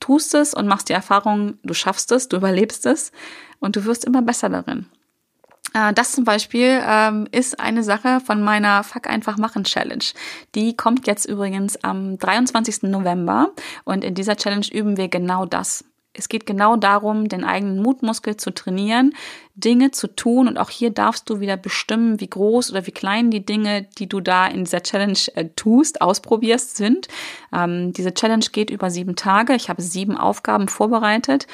tust 0.00 0.34
es 0.34 0.54
und 0.54 0.66
machst 0.66 0.88
die 0.88 0.94
Erfahrung, 0.94 1.58
du 1.62 1.74
schaffst 1.74 2.12
es, 2.12 2.28
du 2.28 2.36
überlebst 2.36 2.86
es 2.86 3.12
und 3.58 3.76
du 3.76 3.84
wirst 3.84 4.04
immer 4.04 4.22
besser 4.22 4.48
darin. 4.48 4.86
Äh, 5.74 5.92
das 5.92 6.12
zum 6.12 6.24
Beispiel 6.24 6.80
ähm, 6.86 7.26
ist 7.32 7.60
eine 7.60 7.82
Sache 7.82 8.20
von 8.20 8.42
meiner 8.42 8.84
Fuck 8.84 9.08
einfach 9.08 9.36
machen 9.36 9.64
Challenge. 9.64 10.04
Die 10.54 10.76
kommt 10.76 11.06
jetzt 11.06 11.26
übrigens 11.26 11.82
am 11.82 12.18
23. 12.18 12.84
November 12.84 13.50
und 13.84 14.04
in 14.04 14.14
dieser 14.14 14.36
Challenge 14.36 14.66
üben 14.72 14.96
wir 14.96 15.08
genau 15.08 15.46
das 15.46 15.84
es 16.18 16.28
geht 16.28 16.46
genau 16.46 16.76
darum, 16.76 17.28
den 17.28 17.44
eigenen 17.44 17.82
Mutmuskel 17.82 18.36
zu 18.36 18.52
trainieren, 18.52 19.14
Dinge 19.54 19.90
zu 19.90 20.08
tun. 20.08 20.48
Und 20.48 20.58
auch 20.58 20.70
hier 20.70 20.90
darfst 20.90 21.28
du 21.30 21.40
wieder 21.40 21.56
bestimmen, 21.56 22.20
wie 22.20 22.28
groß 22.28 22.70
oder 22.70 22.86
wie 22.86 22.92
klein 22.92 23.30
die 23.30 23.44
Dinge, 23.44 23.86
die 23.98 24.08
du 24.08 24.20
da 24.20 24.46
in 24.46 24.64
dieser 24.64 24.82
Challenge 24.82 25.18
äh, 25.34 25.46
tust, 25.56 26.00
ausprobierst, 26.00 26.76
sind. 26.76 27.08
Ähm, 27.52 27.92
diese 27.92 28.14
Challenge 28.14 28.46
geht 28.52 28.70
über 28.70 28.90
sieben 28.90 29.16
Tage. 29.16 29.54
Ich 29.54 29.68
habe 29.68 29.82
sieben 29.82 30.16
Aufgaben 30.16 30.68
vorbereitet 30.68 31.46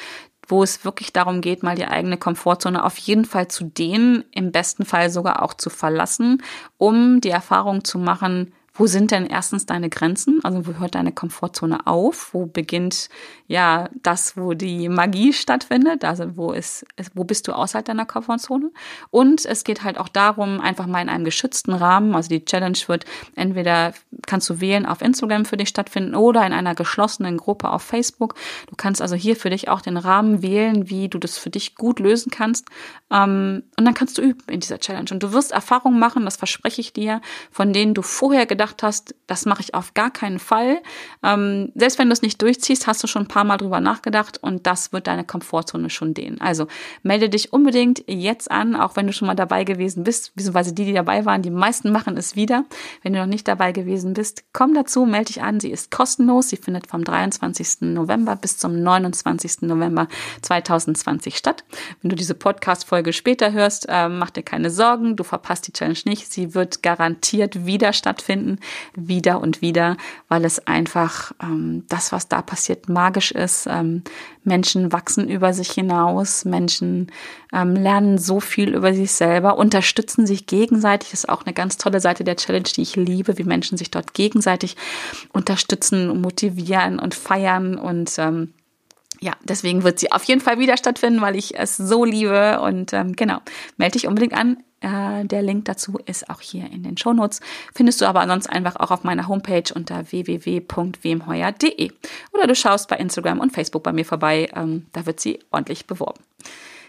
wo 0.47 0.61
es 0.63 0.83
wirklich 0.83 1.13
darum 1.13 1.41
geht, 1.41 1.63
mal 1.63 1.75
die 1.75 1.85
eigene 1.85 2.17
Komfortzone 2.17 2.83
auf 2.83 2.97
jeden 2.97 3.25
Fall 3.25 3.47
zu 3.47 3.63
dehnen, 3.63 4.25
im 4.31 4.51
besten 4.51 4.85
Fall 4.85 5.09
sogar 5.09 5.41
auch 5.41 5.53
zu 5.53 5.69
verlassen, 5.69 6.43
um 6.77 7.21
die 7.21 7.29
Erfahrung 7.29 7.83
zu 7.83 7.97
machen, 7.97 8.53
wo 8.75 8.87
sind 8.87 9.11
denn 9.11 9.27
erstens 9.27 9.67
deine 9.67 9.89
Grenzen? 9.89 10.39
Also 10.43 10.65
wo 10.65 10.79
hört 10.79 10.95
deine 10.95 11.11
Komfortzone 11.11 11.85
auf? 11.85 12.33
Wo 12.33 12.47
beginnt 12.47 13.09
ja 13.45 13.87
das, 14.01 14.35
wo 14.35 14.55
die 14.55 14.89
Magie 14.89 15.31
stattfindet? 15.31 16.03
Also 16.03 16.35
wo 16.37 16.53
ist, 16.53 16.83
wo 17.13 17.23
bist 17.23 17.47
du 17.47 17.53
außerhalb 17.53 17.85
deiner 17.85 18.07
Komfortzone? 18.07 18.71
Und 19.11 19.45
es 19.45 19.63
geht 19.63 19.83
halt 19.83 19.99
auch 19.99 20.09
darum, 20.09 20.59
einfach 20.59 20.87
mal 20.87 21.03
in 21.03 21.09
einem 21.09 21.23
geschützten 21.23 21.71
Rahmen. 21.71 22.15
Also 22.15 22.29
die 22.29 22.45
Challenge 22.45 22.79
wird 22.87 23.05
entweder 23.35 23.93
kannst 24.25 24.49
du 24.49 24.59
wählen 24.59 24.87
auf 24.87 25.01
Instagram 25.01 25.45
für 25.45 25.57
dich 25.57 25.69
stattfinden 25.69 26.15
oder 26.15 26.43
in 26.43 26.53
einer 26.53 26.73
geschlossenen 26.73 27.37
Gruppe 27.37 27.69
auf 27.69 27.83
Facebook. 27.83 28.33
Du 28.67 28.75
kannst 28.75 29.03
also 29.03 29.15
hier 29.15 29.35
für 29.35 29.51
dich 29.51 29.69
auch 29.69 29.81
den 29.81 29.97
Rahmen 29.97 30.41
wählen, 30.41 30.89
wie 30.89 31.09
du 31.09 31.19
das 31.19 31.37
für 31.37 31.51
dich 31.51 31.75
gut 31.75 31.99
lösen 31.99 32.31
kannst. 32.31 32.69
Ähm, 33.11 33.61
und 33.77 33.85
dann 33.85 33.93
kannst 33.93 34.17
du 34.17 34.23
üben 34.23 34.41
in 34.47 34.61
dieser 34.61 34.79
Challenge. 34.79 35.09
Und 35.11 35.21
du 35.21 35.31
wirst 35.31 35.51
Erfahrungen 35.51 35.99
machen, 35.99 36.25
das 36.25 36.37
verspreche 36.37 36.81
ich 36.81 36.91
dir, 36.91 37.21
von 37.51 37.71
denen 37.71 37.93
du 37.93 38.01
vorher 38.01 38.47
gedacht 38.47 38.62
gedacht 38.63 38.83
hast, 38.83 39.15
das 39.27 39.45
mache 39.45 39.61
ich 39.61 39.75
auf 39.75 39.93
gar 39.93 40.09
keinen 40.09 40.39
Fall. 40.39 40.81
Ähm, 41.21 41.71
selbst 41.75 41.99
wenn 41.99 42.07
du 42.07 42.13
es 42.13 42.21
nicht 42.21 42.41
durchziehst, 42.41 42.87
hast 42.87 43.03
du 43.03 43.07
schon 43.07 43.23
ein 43.23 43.27
paar 43.27 43.43
Mal 43.43 43.57
drüber 43.57 43.81
nachgedacht 43.81 44.37
und 44.41 44.65
das 44.65 44.93
wird 44.93 45.07
deine 45.07 45.25
Komfortzone 45.25 45.89
schon 45.89 46.13
dehnen. 46.13 46.39
Also 46.39 46.67
melde 47.01 47.29
dich 47.29 47.51
unbedingt 47.51 48.03
jetzt 48.07 48.49
an, 48.49 48.75
auch 48.75 48.95
wenn 48.95 49.07
du 49.07 49.13
schon 49.13 49.27
mal 49.27 49.35
dabei 49.35 49.65
gewesen 49.65 50.03
bist, 50.03 50.33
beziehungsweise 50.35 50.73
die, 50.73 50.85
die 50.85 50.93
dabei 50.93 51.25
waren, 51.25 51.41
die 51.41 51.49
meisten 51.49 51.91
machen 51.91 52.15
es 52.15 52.37
wieder. 52.37 52.63
Wenn 53.01 53.13
du 53.13 53.19
noch 53.19 53.25
nicht 53.25 53.47
dabei 53.47 53.73
gewesen 53.73 54.13
bist, 54.13 54.43
komm 54.53 54.73
dazu, 54.73 55.05
melde 55.05 55.25
dich 55.25 55.41
an. 55.41 55.59
Sie 55.59 55.71
ist 55.71 55.91
kostenlos. 55.91 56.49
Sie 56.49 56.57
findet 56.57 56.87
vom 56.87 57.03
23. 57.03 57.81
November 57.81 58.37
bis 58.37 58.57
zum 58.57 58.81
29. 58.81 59.63
November 59.63 60.07
2020 60.41 61.35
statt. 61.35 61.65
Wenn 62.01 62.09
du 62.09 62.15
diese 62.15 62.33
Podcast-Folge 62.33 63.11
später 63.11 63.51
hörst, 63.51 63.87
äh, 63.89 64.07
mach 64.07 64.29
dir 64.29 64.43
keine 64.43 64.69
Sorgen, 64.69 65.17
du 65.17 65.23
verpasst 65.23 65.67
die 65.67 65.73
Challenge 65.73 65.99
nicht. 66.05 66.31
Sie 66.31 66.55
wird 66.55 66.81
garantiert 66.81 67.65
wieder 67.65 67.91
stattfinden 67.91 68.52
wieder 68.95 69.41
und 69.41 69.61
wieder, 69.61 69.97
weil 70.27 70.45
es 70.45 70.67
einfach 70.67 71.31
ähm, 71.41 71.85
das, 71.89 72.11
was 72.11 72.27
da 72.27 72.41
passiert, 72.41 72.89
magisch 72.89 73.31
ist. 73.31 73.67
Ähm, 73.69 74.03
Menschen 74.43 74.91
wachsen 74.91 75.29
über 75.29 75.53
sich 75.53 75.71
hinaus, 75.71 76.45
Menschen 76.45 77.11
ähm, 77.51 77.75
lernen 77.75 78.17
so 78.17 78.39
viel 78.39 78.75
über 78.75 78.93
sich 78.93 79.11
selber, 79.11 79.57
unterstützen 79.57 80.25
sich 80.25 80.47
gegenseitig. 80.47 81.11
Das 81.11 81.23
ist 81.23 81.29
auch 81.29 81.45
eine 81.45 81.53
ganz 81.53 81.77
tolle 81.77 81.99
Seite 81.99 82.23
der 82.23 82.35
Challenge, 82.35 82.69
die 82.75 82.81
ich 82.81 82.95
liebe, 82.95 83.37
wie 83.37 83.43
Menschen 83.43 83.77
sich 83.77 83.91
dort 83.91 84.13
gegenseitig 84.13 84.75
unterstützen, 85.31 86.21
motivieren 86.21 86.99
und 86.99 87.15
feiern 87.15 87.77
und 87.77 88.17
ähm, 88.17 88.53
ja, 89.23 89.33
deswegen 89.43 89.83
wird 89.83 89.99
sie 89.99 90.11
auf 90.11 90.25
jeden 90.25 90.41
Fall 90.41 90.59
wieder 90.59 90.75
stattfinden, 90.75 91.21
weil 91.21 91.37
ich 91.37 91.57
es 91.57 91.77
so 91.77 92.03
liebe. 92.03 92.59
Und 92.59 92.91
ähm, 92.91 93.13
genau, 93.13 93.39
melde 93.77 93.93
dich 93.93 94.05
unbedingt 94.05 94.33
an. 94.33 94.57
Äh, 94.83 95.25
der 95.25 95.41
Link 95.41 95.65
dazu 95.65 95.97
ist 96.05 96.29
auch 96.29 96.41
hier 96.41 96.69
in 96.71 96.83
den 96.83 96.97
Shownotes. 96.97 97.39
Findest 97.73 98.01
du 98.01 98.05
aber 98.05 98.27
sonst 98.27 98.47
einfach 98.47 98.75
auch 98.75 98.91
auf 98.91 99.03
meiner 99.03 99.27
Homepage 99.27 99.73
unter 99.73 100.11
www.wemheuer.de. 100.11 101.91
Oder 102.33 102.47
du 102.47 102.55
schaust 102.55 102.89
bei 102.89 102.97
Instagram 102.97 103.39
und 103.39 103.53
Facebook 103.53 103.83
bei 103.83 103.93
mir 103.93 104.05
vorbei. 104.05 104.49
Ähm, 104.55 104.85
da 104.91 105.05
wird 105.05 105.21
sie 105.21 105.39
ordentlich 105.51 105.87
beworben. 105.87 106.21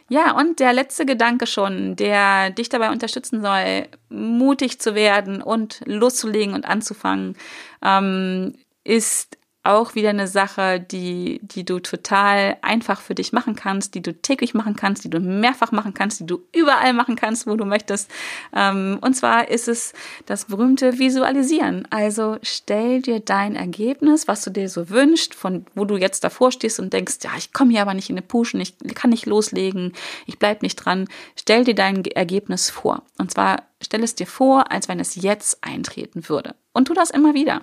Ja, 0.08 0.36
und 0.36 0.60
der 0.60 0.72
letzte 0.72 1.06
Gedanke 1.06 1.46
schon, 1.46 1.96
der 1.96 2.50
dich 2.50 2.68
dabei 2.68 2.90
unterstützen 2.90 3.40
soll, 3.40 3.86
mutig 4.10 4.80
zu 4.80 4.94
werden 4.94 5.40
und 5.40 5.80
loszulegen 5.86 6.52
und 6.52 6.66
anzufangen, 6.66 7.36
ähm, 7.82 8.54
ist 8.82 9.38
auch 9.64 9.94
wieder 9.94 10.10
eine 10.10 10.28
Sache, 10.28 10.78
die, 10.78 11.40
die 11.42 11.64
du 11.64 11.80
total 11.80 12.58
einfach 12.60 13.00
für 13.00 13.14
dich 13.14 13.32
machen 13.32 13.56
kannst, 13.56 13.94
die 13.94 14.02
du 14.02 14.12
täglich 14.12 14.52
machen 14.52 14.76
kannst, 14.76 15.04
die 15.04 15.10
du 15.10 15.20
mehrfach 15.20 15.72
machen 15.72 15.94
kannst, 15.94 16.20
die 16.20 16.26
du 16.26 16.42
überall 16.52 16.92
machen 16.92 17.16
kannst, 17.16 17.46
wo 17.46 17.56
du 17.56 17.64
möchtest. 17.64 18.10
Ähm, 18.54 18.98
und 19.00 19.14
zwar 19.14 19.48
ist 19.48 19.66
es 19.66 19.94
das 20.26 20.44
berühmte 20.44 20.98
Visualisieren. 20.98 21.88
Also 21.90 22.36
stell 22.42 23.00
dir 23.00 23.20
dein 23.20 23.56
Ergebnis, 23.56 24.28
was 24.28 24.44
du 24.44 24.50
dir 24.50 24.68
so 24.68 24.90
wünschst, 24.90 25.34
von 25.34 25.64
wo 25.74 25.86
du 25.86 25.96
jetzt 25.96 26.24
davor 26.24 26.52
stehst 26.52 26.78
und 26.78 26.92
denkst, 26.92 27.16
ja, 27.22 27.30
ich 27.38 27.54
komme 27.54 27.72
hier 27.72 27.82
aber 27.82 27.94
nicht 27.94 28.10
in 28.10 28.16
eine 28.16 28.26
Puschen, 28.26 28.60
ich 28.60 28.76
kann 28.94 29.10
nicht 29.10 29.24
loslegen, 29.24 29.94
ich 30.26 30.38
bleib 30.38 30.60
nicht 30.60 30.76
dran. 30.76 31.08
Stell 31.36 31.64
dir 31.64 31.74
dein 31.74 32.04
Ergebnis 32.04 32.68
vor. 32.68 33.02
Und 33.16 33.30
zwar 33.30 33.62
stell 33.80 34.02
es 34.02 34.14
dir 34.14 34.26
vor, 34.26 34.70
als 34.70 34.88
wenn 34.88 35.00
es 35.00 35.14
jetzt 35.14 35.64
eintreten 35.64 36.28
würde. 36.28 36.54
Und 36.74 36.88
tu 36.88 36.92
das 36.92 37.08
immer 37.08 37.32
wieder 37.32 37.62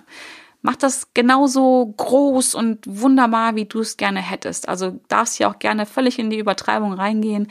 mach 0.62 0.76
das 0.76 1.08
genauso 1.12 1.92
groß 1.96 2.54
und 2.54 2.78
wunderbar, 2.86 3.56
wie 3.56 3.66
du 3.66 3.80
es 3.80 3.96
gerne 3.96 4.20
hättest. 4.20 4.68
Also 4.68 5.00
darfst 5.08 5.36
hier 5.36 5.50
auch 5.50 5.58
gerne 5.58 5.86
völlig 5.86 6.18
in 6.18 6.30
die 6.30 6.38
Übertreibung 6.38 6.92
reingehen. 6.92 7.48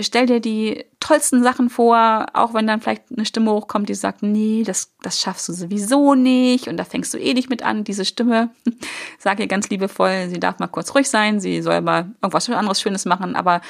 Stell 0.00 0.26
dir 0.26 0.40
die 0.40 0.84
tollsten 1.00 1.42
Sachen 1.42 1.68
vor, 1.68 2.26
auch 2.32 2.54
wenn 2.54 2.66
dann 2.66 2.80
vielleicht 2.80 3.04
eine 3.10 3.24
Stimme 3.24 3.50
hochkommt, 3.50 3.88
die 3.88 3.94
sagt, 3.94 4.22
nee, 4.22 4.62
das, 4.64 4.92
das 5.02 5.20
schaffst 5.20 5.48
du 5.48 5.52
sowieso 5.52 6.14
nicht 6.14 6.68
und 6.68 6.76
da 6.76 6.84
fängst 6.84 7.12
du 7.14 7.18
eh 7.18 7.34
nicht 7.34 7.50
mit 7.50 7.64
an. 7.64 7.82
Diese 7.82 8.04
Stimme, 8.04 8.50
sag 9.18 9.40
ihr 9.40 9.48
ganz 9.48 9.68
liebevoll, 9.68 10.28
sie 10.28 10.38
darf 10.38 10.58
mal 10.58 10.68
kurz 10.68 10.94
ruhig 10.94 11.08
sein, 11.08 11.40
sie 11.40 11.62
soll 11.62 11.80
mal 11.80 12.12
irgendwas 12.22 12.48
anderes 12.50 12.80
Schönes 12.80 13.04
machen, 13.04 13.34
aber 13.34 13.60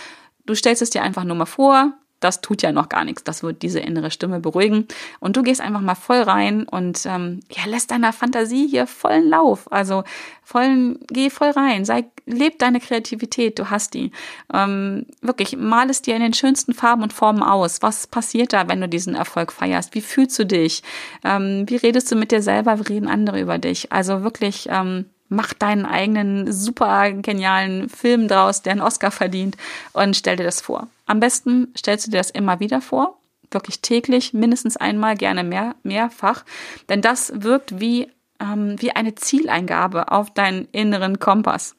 du 0.44 0.54
stellst 0.54 0.82
es 0.82 0.90
dir 0.90 1.02
einfach 1.02 1.24
nur 1.24 1.36
mal 1.36 1.46
vor, 1.46 1.94
das 2.20 2.40
tut 2.40 2.62
ja 2.62 2.70
noch 2.72 2.88
gar 2.88 3.04
nichts. 3.04 3.24
Das 3.24 3.42
wird 3.42 3.62
diese 3.62 3.80
innere 3.80 4.10
Stimme 4.10 4.40
beruhigen. 4.40 4.86
Und 5.18 5.36
du 5.36 5.42
gehst 5.42 5.60
einfach 5.60 5.80
mal 5.80 5.94
voll 5.94 6.22
rein 6.22 6.64
und 6.64 7.04
ähm, 7.06 7.40
ja, 7.50 7.64
lässt 7.66 7.90
deiner 7.90 8.12
Fantasie 8.12 8.68
hier 8.68 8.86
vollen 8.86 9.28
Lauf. 9.28 9.70
Also 9.72 10.04
vollen, 10.44 10.98
geh 11.08 11.30
voll 11.30 11.50
rein. 11.50 11.84
Sei, 11.84 12.04
leb 12.26 12.58
deine 12.58 12.80
Kreativität, 12.80 13.58
du 13.58 13.70
hast 13.70 13.94
die. 13.94 14.12
Ähm, 14.52 15.06
wirklich, 15.22 15.56
mal 15.56 15.88
es 15.90 16.02
dir 16.02 16.14
in 16.14 16.22
den 16.22 16.34
schönsten 16.34 16.74
Farben 16.74 17.02
und 17.02 17.12
Formen 17.12 17.42
aus. 17.42 17.82
Was 17.82 18.06
passiert 18.06 18.52
da, 18.52 18.68
wenn 18.68 18.80
du 18.80 18.88
diesen 18.88 19.14
Erfolg 19.14 19.52
feierst? 19.52 19.94
Wie 19.94 20.00
fühlst 20.00 20.38
du 20.38 20.44
dich? 20.44 20.82
Ähm, 21.24 21.64
wie 21.68 21.76
redest 21.76 22.12
du 22.12 22.16
mit 22.16 22.32
dir 22.32 22.42
selber? 22.42 22.78
Wie 22.78 22.92
reden 22.92 23.08
andere 23.08 23.40
über 23.40 23.58
dich? 23.58 23.92
Also 23.92 24.22
wirklich, 24.22 24.68
ähm, 24.70 25.06
mach 25.30 25.54
deinen 25.54 25.86
eigenen 25.86 26.52
super 26.52 27.12
genialen 27.12 27.88
Film 27.88 28.28
draus, 28.28 28.60
der 28.60 28.72
einen 28.72 28.82
Oscar 28.82 29.10
verdient 29.10 29.56
und 29.92 30.16
stell 30.16 30.36
dir 30.36 30.44
das 30.44 30.60
vor. 30.60 30.88
Am 31.06 31.20
besten 31.20 31.72
stellst 31.78 32.06
du 32.06 32.10
dir 32.10 32.18
das 32.18 32.30
immer 32.30 32.60
wieder 32.60 32.82
vor, 32.82 33.16
wirklich 33.50 33.80
täglich, 33.80 34.34
mindestens 34.34 34.76
einmal, 34.76 35.16
gerne 35.16 35.44
mehr, 35.44 35.74
mehrfach, 35.82 36.44
denn 36.88 37.00
das 37.00 37.32
wirkt 37.34 37.80
wie, 37.80 38.08
ähm, 38.40 38.76
wie 38.80 38.92
eine 38.92 39.14
Zieleingabe 39.14 40.12
auf 40.12 40.34
deinen 40.34 40.68
inneren 40.72 41.18
Kompass 41.18 41.74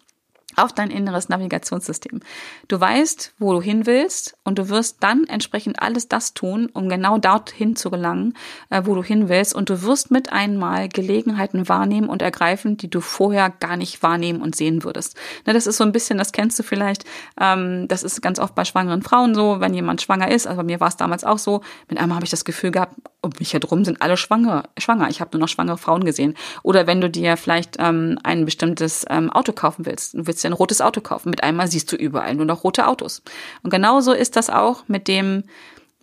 auf 0.57 0.73
dein 0.73 0.89
inneres 0.89 1.29
Navigationssystem. 1.29 2.21
Du 2.67 2.79
weißt, 2.79 3.33
wo 3.39 3.53
du 3.53 3.61
hin 3.61 3.85
willst 3.85 4.37
und 4.43 4.57
du 4.57 4.69
wirst 4.69 4.97
dann 5.01 5.25
entsprechend 5.25 5.81
alles 5.81 6.07
das 6.07 6.33
tun, 6.33 6.69
um 6.73 6.89
genau 6.89 7.17
dorthin 7.17 7.75
zu 7.75 7.89
gelangen, 7.89 8.35
äh, 8.69 8.81
wo 8.85 8.95
du 8.95 9.03
hin 9.03 9.29
willst 9.29 9.53
und 9.53 9.69
du 9.69 9.81
wirst 9.83 10.11
mit 10.11 10.31
einmal 10.31 10.89
Gelegenheiten 10.89 11.69
wahrnehmen 11.69 12.09
und 12.09 12.21
ergreifen, 12.21 12.77
die 12.77 12.89
du 12.89 13.01
vorher 13.01 13.49
gar 13.49 13.77
nicht 13.77 14.03
wahrnehmen 14.03 14.41
und 14.41 14.55
sehen 14.55 14.83
würdest. 14.83 15.17
Ne, 15.45 15.53
das 15.53 15.67
ist 15.67 15.77
so 15.77 15.83
ein 15.83 15.91
bisschen, 15.91 16.17
das 16.17 16.31
kennst 16.31 16.57
du 16.59 16.63
vielleicht, 16.63 17.05
ähm, 17.39 17.87
das 17.87 18.03
ist 18.03 18.21
ganz 18.21 18.39
oft 18.39 18.55
bei 18.55 18.65
schwangeren 18.65 19.01
Frauen 19.01 19.35
so, 19.35 19.59
wenn 19.59 19.73
jemand 19.73 20.01
schwanger 20.01 20.31
ist, 20.31 20.47
also 20.47 20.57
bei 20.57 20.63
mir 20.63 20.79
war 20.79 20.87
es 20.87 20.97
damals 20.97 21.23
auch 21.23 21.39
so, 21.39 21.61
mit 21.89 21.99
einmal 21.99 22.15
habe 22.15 22.25
ich 22.25 22.31
das 22.31 22.45
Gefühl 22.45 22.71
gehabt, 22.71 22.95
um 23.21 23.31
mich 23.39 23.53
herum 23.53 23.85
sind 23.85 24.01
alle 24.01 24.17
schwanger, 24.17 24.63
schwanger. 24.77 25.09
Ich 25.09 25.21
habe 25.21 25.31
nur 25.33 25.41
noch 25.41 25.47
schwangere 25.47 25.77
Frauen 25.77 26.03
gesehen. 26.03 26.35
Oder 26.63 26.87
wenn 26.87 27.01
du 27.01 27.09
dir 27.09 27.37
vielleicht 27.37 27.77
ähm, 27.79 28.17
ein 28.23 28.45
bestimmtes 28.45 29.05
ähm, 29.09 29.29
Auto 29.29 29.53
kaufen 29.53 29.85
willst, 29.85 30.15
du 30.15 30.25
willst 30.25 30.40
willst 30.41 30.43
dir 30.43 30.49
ein 30.49 30.53
rotes 30.53 30.81
Auto 30.81 31.01
kaufen. 31.01 31.29
Mit 31.29 31.43
einmal 31.43 31.67
siehst 31.67 31.91
du 31.91 31.95
überall 31.95 32.35
nur 32.35 32.45
noch 32.45 32.63
rote 32.63 32.87
Autos. 32.87 33.21
Und 33.63 33.69
genauso 33.69 34.13
ist 34.13 34.35
das 34.35 34.49
auch 34.49 34.87
mit 34.87 35.07
dem, 35.07 35.43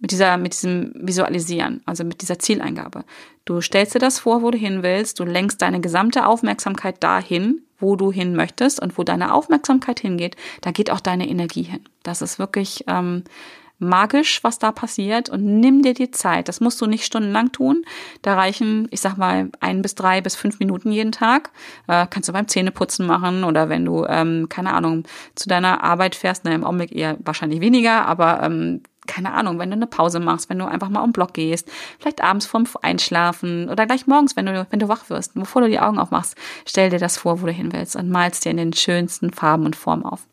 mit 0.00 0.12
dieser, 0.12 0.36
mit 0.36 0.52
diesem 0.52 0.92
Visualisieren, 0.94 1.82
also 1.86 2.04
mit 2.04 2.22
dieser 2.22 2.38
Zieleingabe. 2.38 3.04
Du 3.44 3.60
stellst 3.60 3.94
dir 3.94 3.98
das 3.98 4.20
vor, 4.20 4.42
wo 4.42 4.50
du 4.50 4.58
hin 4.58 4.82
willst, 4.82 5.18
du 5.18 5.24
lenkst 5.24 5.60
deine 5.60 5.80
gesamte 5.80 6.26
Aufmerksamkeit 6.26 7.02
dahin, 7.02 7.62
wo 7.80 7.96
du 7.96 8.12
hin 8.12 8.34
möchtest 8.34 8.80
und 8.80 8.98
wo 8.98 9.04
deine 9.04 9.32
Aufmerksamkeit 9.32 10.00
hingeht, 10.00 10.36
da 10.60 10.72
geht 10.72 10.90
auch 10.90 11.00
deine 11.00 11.28
Energie 11.28 11.62
hin. 11.62 11.80
Das 12.02 12.22
ist 12.22 12.38
wirklich 12.38 12.84
ähm, 12.88 13.24
magisch, 13.78 14.42
was 14.42 14.58
da 14.58 14.72
passiert 14.72 15.28
und 15.28 15.44
nimm 15.44 15.82
dir 15.82 15.94
die 15.94 16.10
Zeit. 16.10 16.48
Das 16.48 16.60
musst 16.60 16.80
du 16.80 16.86
nicht 16.86 17.04
stundenlang 17.04 17.52
tun. 17.52 17.84
Da 18.22 18.34
reichen, 18.34 18.88
ich 18.90 19.00
sag 19.00 19.16
mal, 19.16 19.50
ein 19.60 19.82
bis 19.82 19.94
drei 19.94 20.20
bis 20.20 20.36
fünf 20.36 20.58
Minuten 20.58 20.90
jeden 20.90 21.12
Tag. 21.12 21.50
Äh, 21.86 22.06
kannst 22.10 22.28
du 22.28 22.32
beim 22.32 22.48
Zähneputzen 22.48 23.06
machen 23.06 23.44
oder 23.44 23.68
wenn 23.68 23.84
du, 23.84 24.04
ähm, 24.06 24.48
keine 24.48 24.72
Ahnung, 24.72 25.04
zu 25.34 25.48
deiner 25.48 25.82
Arbeit 25.82 26.14
fährst, 26.14 26.44
na, 26.44 26.52
im 26.52 26.64
Augenblick 26.64 26.92
eher 26.92 27.16
wahrscheinlich 27.20 27.60
weniger, 27.60 28.06
aber 28.06 28.42
ähm, 28.42 28.82
keine 29.08 29.32
Ahnung, 29.32 29.58
wenn 29.58 29.70
du 29.70 29.76
eine 29.76 29.86
Pause 29.86 30.20
machst, 30.20 30.48
wenn 30.50 30.58
du 30.58 30.66
einfach 30.66 30.90
mal 30.90 31.02
um 31.02 31.12
Block 31.12 31.34
gehst, 31.34 31.70
vielleicht 31.98 32.22
abends 32.22 32.46
vorm 32.46 32.66
Einschlafen 32.82 33.68
oder 33.68 33.86
gleich 33.86 34.06
morgens, 34.06 34.36
wenn 34.36 34.46
du, 34.46 34.66
wenn 34.70 34.78
du 34.78 34.88
wach 34.88 35.08
wirst, 35.08 35.34
bevor 35.34 35.62
du 35.62 35.68
die 35.68 35.80
Augen 35.80 35.98
aufmachst, 35.98 36.36
stell 36.66 36.90
dir 36.90 36.98
das 36.98 37.16
vor, 37.16 37.40
wo 37.40 37.46
du 37.46 37.52
hin 37.52 37.72
willst 37.72 37.96
und 37.96 38.10
malst 38.10 38.44
dir 38.44 38.50
in 38.50 38.58
den 38.58 38.72
schönsten 38.72 39.32
Farben 39.32 39.64
und 39.64 39.74
Formen 39.74 40.04
auf. 40.04 40.26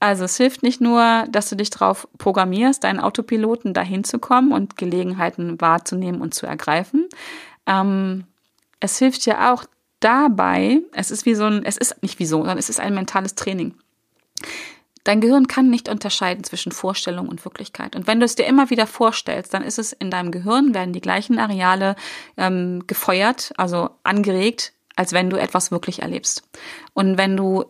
Also 0.00 0.24
es 0.24 0.36
hilft 0.36 0.62
nicht 0.62 0.80
nur, 0.80 1.24
dass 1.28 1.48
du 1.48 1.56
dich 1.56 1.70
darauf 1.70 2.06
programmierst, 2.18 2.84
deinen 2.84 3.00
Autopiloten 3.00 3.74
dahin 3.74 4.04
zu 4.04 4.18
kommen 4.18 4.52
und 4.52 4.76
Gelegenheiten 4.76 5.60
wahrzunehmen 5.60 6.20
und 6.20 6.34
zu 6.34 6.46
ergreifen. 6.46 7.08
Ähm, 7.66 8.24
es 8.80 8.98
hilft 8.98 9.26
dir 9.26 9.50
auch 9.52 9.64
dabei, 10.00 10.82
es 10.92 11.10
ist 11.10 11.26
wie 11.26 11.34
so 11.34 11.44
ein, 11.44 11.64
es 11.64 11.76
ist 11.76 12.02
nicht 12.02 12.20
wie 12.20 12.26
so, 12.26 12.38
sondern 12.38 12.58
es 12.58 12.68
ist 12.68 12.78
ein 12.78 12.94
mentales 12.94 13.34
Training. 13.34 13.74
Dein 15.02 15.20
Gehirn 15.20 15.48
kann 15.48 15.70
nicht 15.70 15.88
unterscheiden 15.88 16.44
zwischen 16.44 16.70
Vorstellung 16.70 17.28
und 17.28 17.44
Wirklichkeit. 17.44 17.96
Und 17.96 18.06
wenn 18.06 18.20
du 18.20 18.26
es 18.26 18.34
dir 18.34 18.46
immer 18.46 18.70
wieder 18.70 18.86
vorstellst, 18.86 19.54
dann 19.54 19.62
ist 19.64 19.78
es 19.78 19.92
in 19.92 20.10
deinem 20.10 20.30
Gehirn, 20.30 20.74
werden 20.74 20.92
die 20.92 21.00
gleichen 21.00 21.38
Areale 21.38 21.96
ähm, 22.36 22.86
gefeuert, 22.86 23.52
also 23.56 23.90
angeregt, 24.02 24.74
als 24.96 25.12
wenn 25.12 25.30
du 25.30 25.36
etwas 25.36 25.70
wirklich 25.70 26.02
erlebst. 26.02 26.42
Und 26.92 27.16
wenn 27.16 27.36
du 27.36 27.64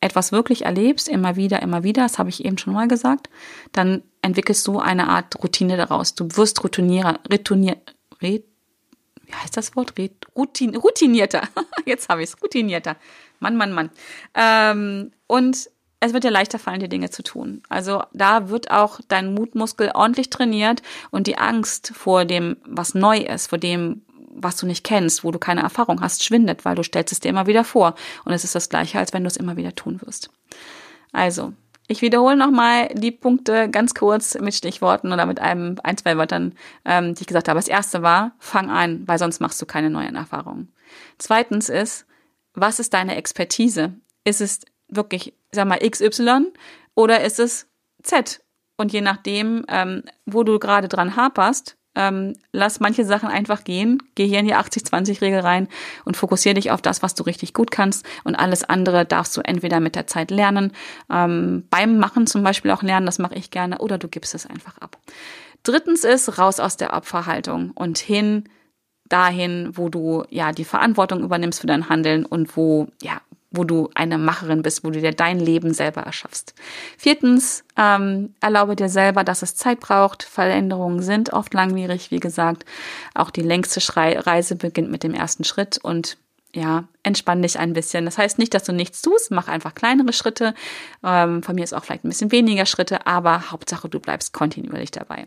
etwas 0.00 0.32
wirklich 0.32 0.64
erlebst, 0.64 1.08
immer 1.08 1.36
wieder, 1.36 1.60
immer 1.62 1.82
wieder, 1.82 2.02
das 2.02 2.18
habe 2.18 2.28
ich 2.28 2.44
eben 2.44 2.58
schon 2.58 2.72
mal 2.72 2.88
gesagt, 2.88 3.28
dann 3.72 4.02
entwickelst 4.22 4.66
du 4.66 4.78
eine 4.78 5.08
Art 5.08 5.42
Routine 5.42 5.76
daraus. 5.76 6.14
Du 6.14 6.28
wirst 6.36 6.62
routinier, 6.62 7.18
routinier, 7.30 7.76
wie 8.20 8.44
heißt 9.34 9.56
das 9.56 9.76
Wort? 9.76 9.94
Routin, 10.36 10.76
routinierter. 10.76 11.42
Jetzt 11.84 12.08
habe 12.08 12.22
ich 12.22 12.30
es, 12.30 12.42
routinierter. 12.42 12.96
Mann, 13.40 13.56
Mann, 13.56 13.72
Mann. 13.72 13.90
Ähm, 14.34 15.12
und 15.26 15.70
es 16.00 16.12
wird 16.12 16.24
dir 16.24 16.30
leichter 16.30 16.58
fallen, 16.58 16.80
die 16.80 16.88
Dinge 16.88 17.10
zu 17.10 17.22
tun. 17.22 17.62
Also 17.68 18.02
da 18.12 18.48
wird 18.48 18.70
auch 18.70 19.00
dein 19.08 19.34
Mutmuskel 19.34 19.90
ordentlich 19.94 20.30
trainiert 20.30 20.82
und 21.10 21.26
die 21.26 21.38
Angst 21.38 21.92
vor 21.94 22.24
dem, 22.24 22.56
was 22.64 22.94
neu 22.94 23.18
ist, 23.18 23.48
vor 23.48 23.58
dem, 23.58 24.02
was 24.42 24.56
du 24.56 24.66
nicht 24.66 24.84
kennst, 24.84 25.24
wo 25.24 25.30
du 25.30 25.38
keine 25.38 25.62
Erfahrung 25.62 26.00
hast, 26.00 26.24
schwindet, 26.24 26.64
weil 26.64 26.74
du 26.74 26.82
stellst 26.82 27.12
es 27.12 27.20
dir 27.20 27.28
immer 27.28 27.46
wieder 27.46 27.64
vor. 27.64 27.94
Und 28.24 28.32
es 28.32 28.44
ist 28.44 28.54
das 28.54 28.68
Gleiche, 28.68 28.98
als 28.98 29.12
wenn 29.12 29.24
du 29.24 29.28
es 29.28 29.36
immer 29.36 29.56
wieder 29.56 29.74
tun 29.74 30.00
wirst. 30.02 30.30
Also, 31.12 31.52
ich 31.90 32.02
wiederhole 32.02 32.36
nochmal 32.36 32.88
die 32.88 33.10
Punkte 33.10 33.70
ganz 33.70 33.94
kurz 33.94 34.38
mit 34.38 34.54
Stichworten 34.54 35.10
oder 35.10 35.24
mit 35.24 35.40
einem, 35.40 35.76
ein, 35.82 35.96
zwei 35.96 36.18
Wörtern, 36.18 36.54
ähm, 36.84 37.14
die 37.14 37.22
ich 37.22 37.26
gesagt 37.26 37.48
habe. 37.48 37.58
Das 37.58 37.66
erste 37.66 38.02
war, 38.02 38.32
fang 38.38 38.70
an, 38.70 39.08
weil 39.08 39.18
sonst 39.18 39.40
machst 39.40 39.60
du 39.62 39.66
keine 39.66 39.88
neuen 39.88 40.14
Erfahrungen. 40.14 40.70
Zweitens 41.16 41.70
ist, 41.70 42.06
was 42.52 42.78
ist 42.78 42.92
deine 42.92 43.16
Expertise? 43.16 43.94
Ist 44.24 44.42
es 44.42 44.60
wirklich, 44.88 45.32
sag 45.50 45.66
mal, 45.66 45.78
XY 45.78 46.48
oder 46.94 47.22
ist 47.22 47.40
es 47.40 47.66
Z? 48.02 48.42
Und 48.76 48.92
je 48.92 49.00
nachdem, 49.00 49.64
ähm, 49.68 50.02
wo 50.26 50.44
du 50.44 50.58
gerade 50.58 50.88
dran 50.88 51.16
haperst, 51.16 51.77
ähm, 51.94 52.34
lass 52.52 52.80
manche 52.80 53.04
Sachen 53.04 53.28
einfach 53.28 53.64
gehen, 53.64 54.02
geh 54.14 54.26
hier 54.26 54.40
in 54.40 54.46
die 54.46 54.54
80-20-Regel 54.54 55.40
rein 55.40 55.68
und 56.04 56.16
fokussiere 56.16 56.54
dich 56.54 56.70
auf 56.70 56.82
das, 56.82 57.02
was 57.02 57.14
du 57.14 57.22
richtig 57.24 57.54
gut 57.54 57.70
kannst. 57.70 58.06
Und 58.24 58.36
alles 58.36 58.64
andere 58.64 59.04
darfst 59.04 59.36
du 59.36 59.40
entweder 59.40 59.80
mit 59.80 59.94
der 59.94 60.06
Zeit 60.06 60.30
lernen, 60.30 60.72
ähm, 61.10 61.64
beim 61.70 61.98
Machen 61.98 62.26
zum 62.26 62.42
Beispiel 62.42 62.70
auch 62.70 62.82
lernen, 62.82 63.06
das 63.06 63.18
mache 63.18 63.34
ich 63.34 63.50
gerne, 63.50 63.78
oder 63.78 63.98
du 63.98 64.08
gibst 64.08 64.34
es 64.34 64.46
einfach 64.46 64.78
ab. 64.78 64.98
Drittens 65.62 66.04
ist 66.04 66.38
raus 66.38 66.60
aus 66.60 66.76
der 66.76 66.94
Opferhaltung 66.94 67.72
und 67.72 67.98
hin 67.98 68.44
dahin, 69.08 69.70
wo 69.74 69.88
du 69.88 70.24
ja 70.30 70.52
die 70.52 70.64
Verantwortung 70.64 71.22
übernimmst 71.22 71.60
für 71.60 71.66
dein 71.66 71.88
Handeln 71.88 72.24
und 72.24 72.56
wo 72.56 72.88
ja 73.02 73.20
wo 73.50 73.64
du 73.64 73.88
eine 73.94 74.18
Macherin 74.18 74.62
bist, 74.62 74.84
wo 74.84 74.90
du 74.90 75.00
dir 75.00 75.12
dein 75.12 75.40
Leben 75.40 75.72
selber 75.72 76.02
erschaffst. 76.02 76.54
Viertens, 76.98 77.64
ähm, 77.76 78.34
erlaube 78.40 78.76
dir 78.76 78.88
selber, 78.88 79.24
dass 79.24 79.42
es 79.42 79.56
Zeit 79.56 79.80
braucht. 79.80 80.22
Veränderungen 80.22 81.02
sind 81.02 81.32
oft 81.32 81.54
langwierig, 81.54 82.10
wie 82.10 82.20
gesagt. 82.20 82.64
Auch 83.14 83.30
die 83.30 83.42
längste 83.42 83.80
Reise 83.96 84.56
beginnt 84.56 84.90
mit 84.90 85.02
dem 85.02 85.14
ersten 85.14 85.44
Schritt 85.44 85.78
und 85.78 86.18
ja, 86.54 86.84
entspann 87.02 87.42
dich 87.42 87.58
ein 87.58 87.74
bisschen. 87.74 88.06
Das 88.06 88.16
heißt 88.16 88.38
nicht, 88.38 88.54
dass 88.54 88.64
du 88.64 88.72
nichts 88.72 89.02
tust, 89.02 89.30
mach 89.30 89.48
einfach 89.48 89.74
kleinere 89.74 90.12
Schritte. 90.12 90.54
Ähm, 91.04 91.42
von 91.42 91.54
mir 91.54 91.64
ist 91.64 91.74
auch 91.74 91.84
vielleicht 91.84 92.04
ein 92.04 92.08
bisschen 92.08 92.32
weniger 92.32 92.64
Schritte, 92.64 93.06
aber 93.06 93.50
Hauptsache, 93.50 93.88
du 93.88 94.00
bleibst 94.00 94.32
kontinuierlich 94.32 94.90
dabei. 94.90 95.26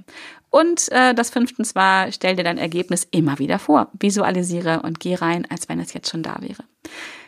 Und 0.49 0.91
äh, 0.91 1.13
das 1.13 1.29
fünftens 1.29 1.75
war, 1.75 2.11
stell 2.11 2.35
dir 2.35 2.43
dein 2.43 2.57
Ergebnis 2.57 3.07
immer 3.11 3.37
wieder 3.37 3.59
vor. 3.59 3.89
Visualisiere 3.99 4.81
und 4.81 4.99
geh 4.99 5.15
rein, 5.15 5.47
als 5.49 5.69
wenn 5.69 5.79
es 5.79 5.93
jetzt 5.93 6.09
schon 6.09 6.23
da 6.23 6.37
wäre. 6.41 6.63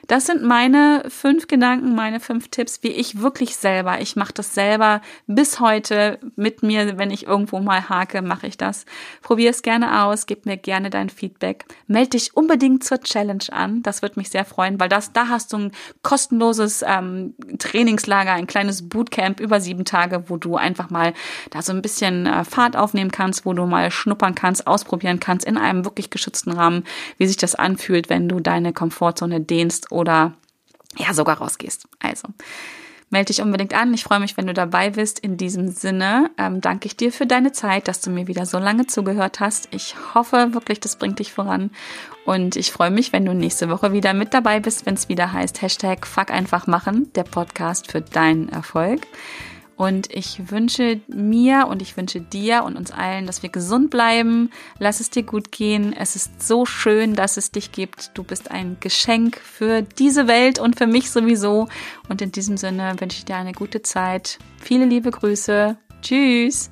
Das 0.08 0.26
sind 0.26 0.44
meine 0.44 1.06
fünf 1.08 1.48
Gedanken, 1.48 1.96
meine 1.96 2.20
fünf 2.20 2.50
Tipps, 2.50 2.84
wie 2.84 2.90
ich 2.90 3.22
wirklich 3.22 3.56
selber, 3.56 4.02
ich 4.02 4.18
mache 4.18 4.34
das 4.34 4.54
selber 4.54 5.02
bis 5.28 5.62
heute 5.62 6.20
mit 6.36 6.62
mir, 6.62 6.98
wenn 6.98 7.10
ich 7.10 7.26
irgendwo 7.26 7.60
mal 7.60 7.88
hake, 7.88 8.22
mache 8.22 8.48
ich 8.48 8.58
das. 8.58 8.86
Probier 9.22 9.50
es 9.50 9.62
gerne 9.62 10.04
aus, 10.04 10.26
gib 10.26 10.46
mir 10.46 10.58
gerne 10.58 10.90
dein 10.90 11.10
Feedback. 11.10 11.66
Meld 11.88 12.14
dich 12.14 12.36
unbedingt 12.36 12.84
zur 12.84 13.00
Challenge 13.00 13.46
an, 13.52 13.82
das 13.82 14.02
wird 14.02 14.18
mich 14.18 14.30
sehr 14.30 14.44
freuen, 14.44 14.78
weil 14.78 14.90
das, 14.90 15.14
da 15.14 15.30
hast 15.30 15.54
du 15.54 15.58
ein 15.58 15.72
kostenloses 16.02 16.84
ähm, 16.86 17.34
Trainingslager, 17.58 18.34
ein 18.34 18.48
kleines 18.48 18.90
Bootcamp 18.90 19.40
über 19.40 19.62
sieben 19.62 19.86
Tage, 19.86 20.30
wo 20.30 20.36
du 20.36 20.58
einfach 20.58 20.90
mal 20.90 21.14
da 21.52 21.62
so 21.62 21.72
ein 21.72 21.82
bisschen 21.82 22.26
äh, 22.26 22.44
Fahrt 22.44 22.76
aufnehmen 22.76 23.12
kannst, 23.12 23.46
wo 23.46 23.54
du 23.54 23.66
mal 23.66 23.90
schnuppern 23.90 24.36
kannst, 24.36 24.68
ausprobieren 24.68 25.22
kannst 25.22 25.48
in 25.48 25.58
einem 25.58 25.86
wirklich 25.86 26.10
geschützten 26.10 26.52
Rahmen, 26.52 26.84
wie 27.18 27.28
sich 27.28 27.38
das 27.38 27.56
anfühlt, 27.56 28.10
wenn 28.10 28.28
du 28.28 28.42
deine 28.42 28.74
Komfortzone 28.74 29.40
dehnst 29.40 29.93
oder 29.94 30.34
ja 30.98 31.14
sogar 31.14 31.38
rausgehst. 31.38 31.88
Also 32.00 32.28
melde 33.10 33.28
dich 33.28 33.42
unbedingt 33.42 33.74
an. 33.74 33.94
Ich 33.94 34.04
freue 34.04 34.20
mich, 34.20 34.36
wenn 34.36 34.48
du 34.48 34.54
dabei 34.54 34.90
bist. 34.90 35.20
In 35.20 35.38
diesem 35.38 35.70
Sinne 35.70 36.32
ähm, 36.38 36.60
danke 36.60 36.88
ich 36.88 36.98
dir 36.98 37.14
für 37.14 37.28
deine 37.28 37.52
Zeit, 37.54 37.88
dass 37.88 38.02
du 38.02 38.10
mir 38.10 38.28
wieder 38.28 38.46
so 38.46 38.58
lange 38.58 38.88
zugehört 38.88 39.40
hast. 39.40 39.70
Ich 39.72 39.96
hoffe 40.14 40.54
wirklich, 40.54 40.80
das 40.80 40.98
bringt 40.98 41.20
dich 41.20 41.32
voran. 41.32 41.70
Und 42.26 42.56
ich 42.56 42.72
freue 42.72 42.92
mich, 42.92 43.14
wenn 43.14 43.26
du 43.26 43.34
nächste 43.34 43.70
Woche 43.70 43.94
wieder 43.94 44.14
mit 44.14 44.34
dabei 44.34 44.60
bist, 44.60 44.86
wenn 44.86 44.96
es 44.96 45.10
wieder 45.10 45.32
heißt 45.32 45.62
Hashtag 45.62 46.06
Fuck 46.08 46.32
einfach 46.32 46.68
machen, 46.68 47.14
der 47.14 47.24
Podcast 47.24 47.92
für 47.92 48.02
deinen 48.02 48.50
Erfolg. 48.50 49.02
Und 49.76 50.12
ich 50.12 50.52
wünsche 50.52 51.02
mir 51.08 51.68
und 51.68 51.82
ich 51.82 51.98
wünsche 51.98 52.22
dir 52.22 52.64
und 52.64 52.78
uns 52.78 52.92
allen, 52.92 53.26
dass 53.26 53.42
wir 53.44 53.50
gesund 53.50 53.90
bleiben. 53.90 54.52
Lass 54.80 55.00
es 55.00 55.10
dir 55.10 55.24
gut 55.24 55.52
gehen. 55.52 55.94
Es 55.94 56.16
ist 56.16 56.42
so 56.42 56.66
schön, 56.66 57.16
dass 57.16 57.38
es 57.38 57.52
dich 57.52 57.72
gibt. 57.72 58.12
Du 58.14 58.24
bist 58.24 58.52
ein 58.52 58.78
Geschenk 58.80 59.38
für 59.38 59.82
diese 59.82 60.28
Welt 60.28 60.60
und 60.60 60.78
für 60.78 60.88
mich 60.88 61.10
sowieso. 61.10 61.68
Und 62.10 62.22
in 62.22 62.32
diesem 62.32 62.58
Sinne 62.58 62.96
wünsche 63.00 63.18
ich 63.18 63.26
dir 63.26 63.36
eine 63.36 63.54
gute 63.54 63.82
Zeit. 63.82 64.38
Viele 64.62 64.86
liebe 64.86 65.12
Grüße. 65.12 65.78
Tschüss. 66.02 66.70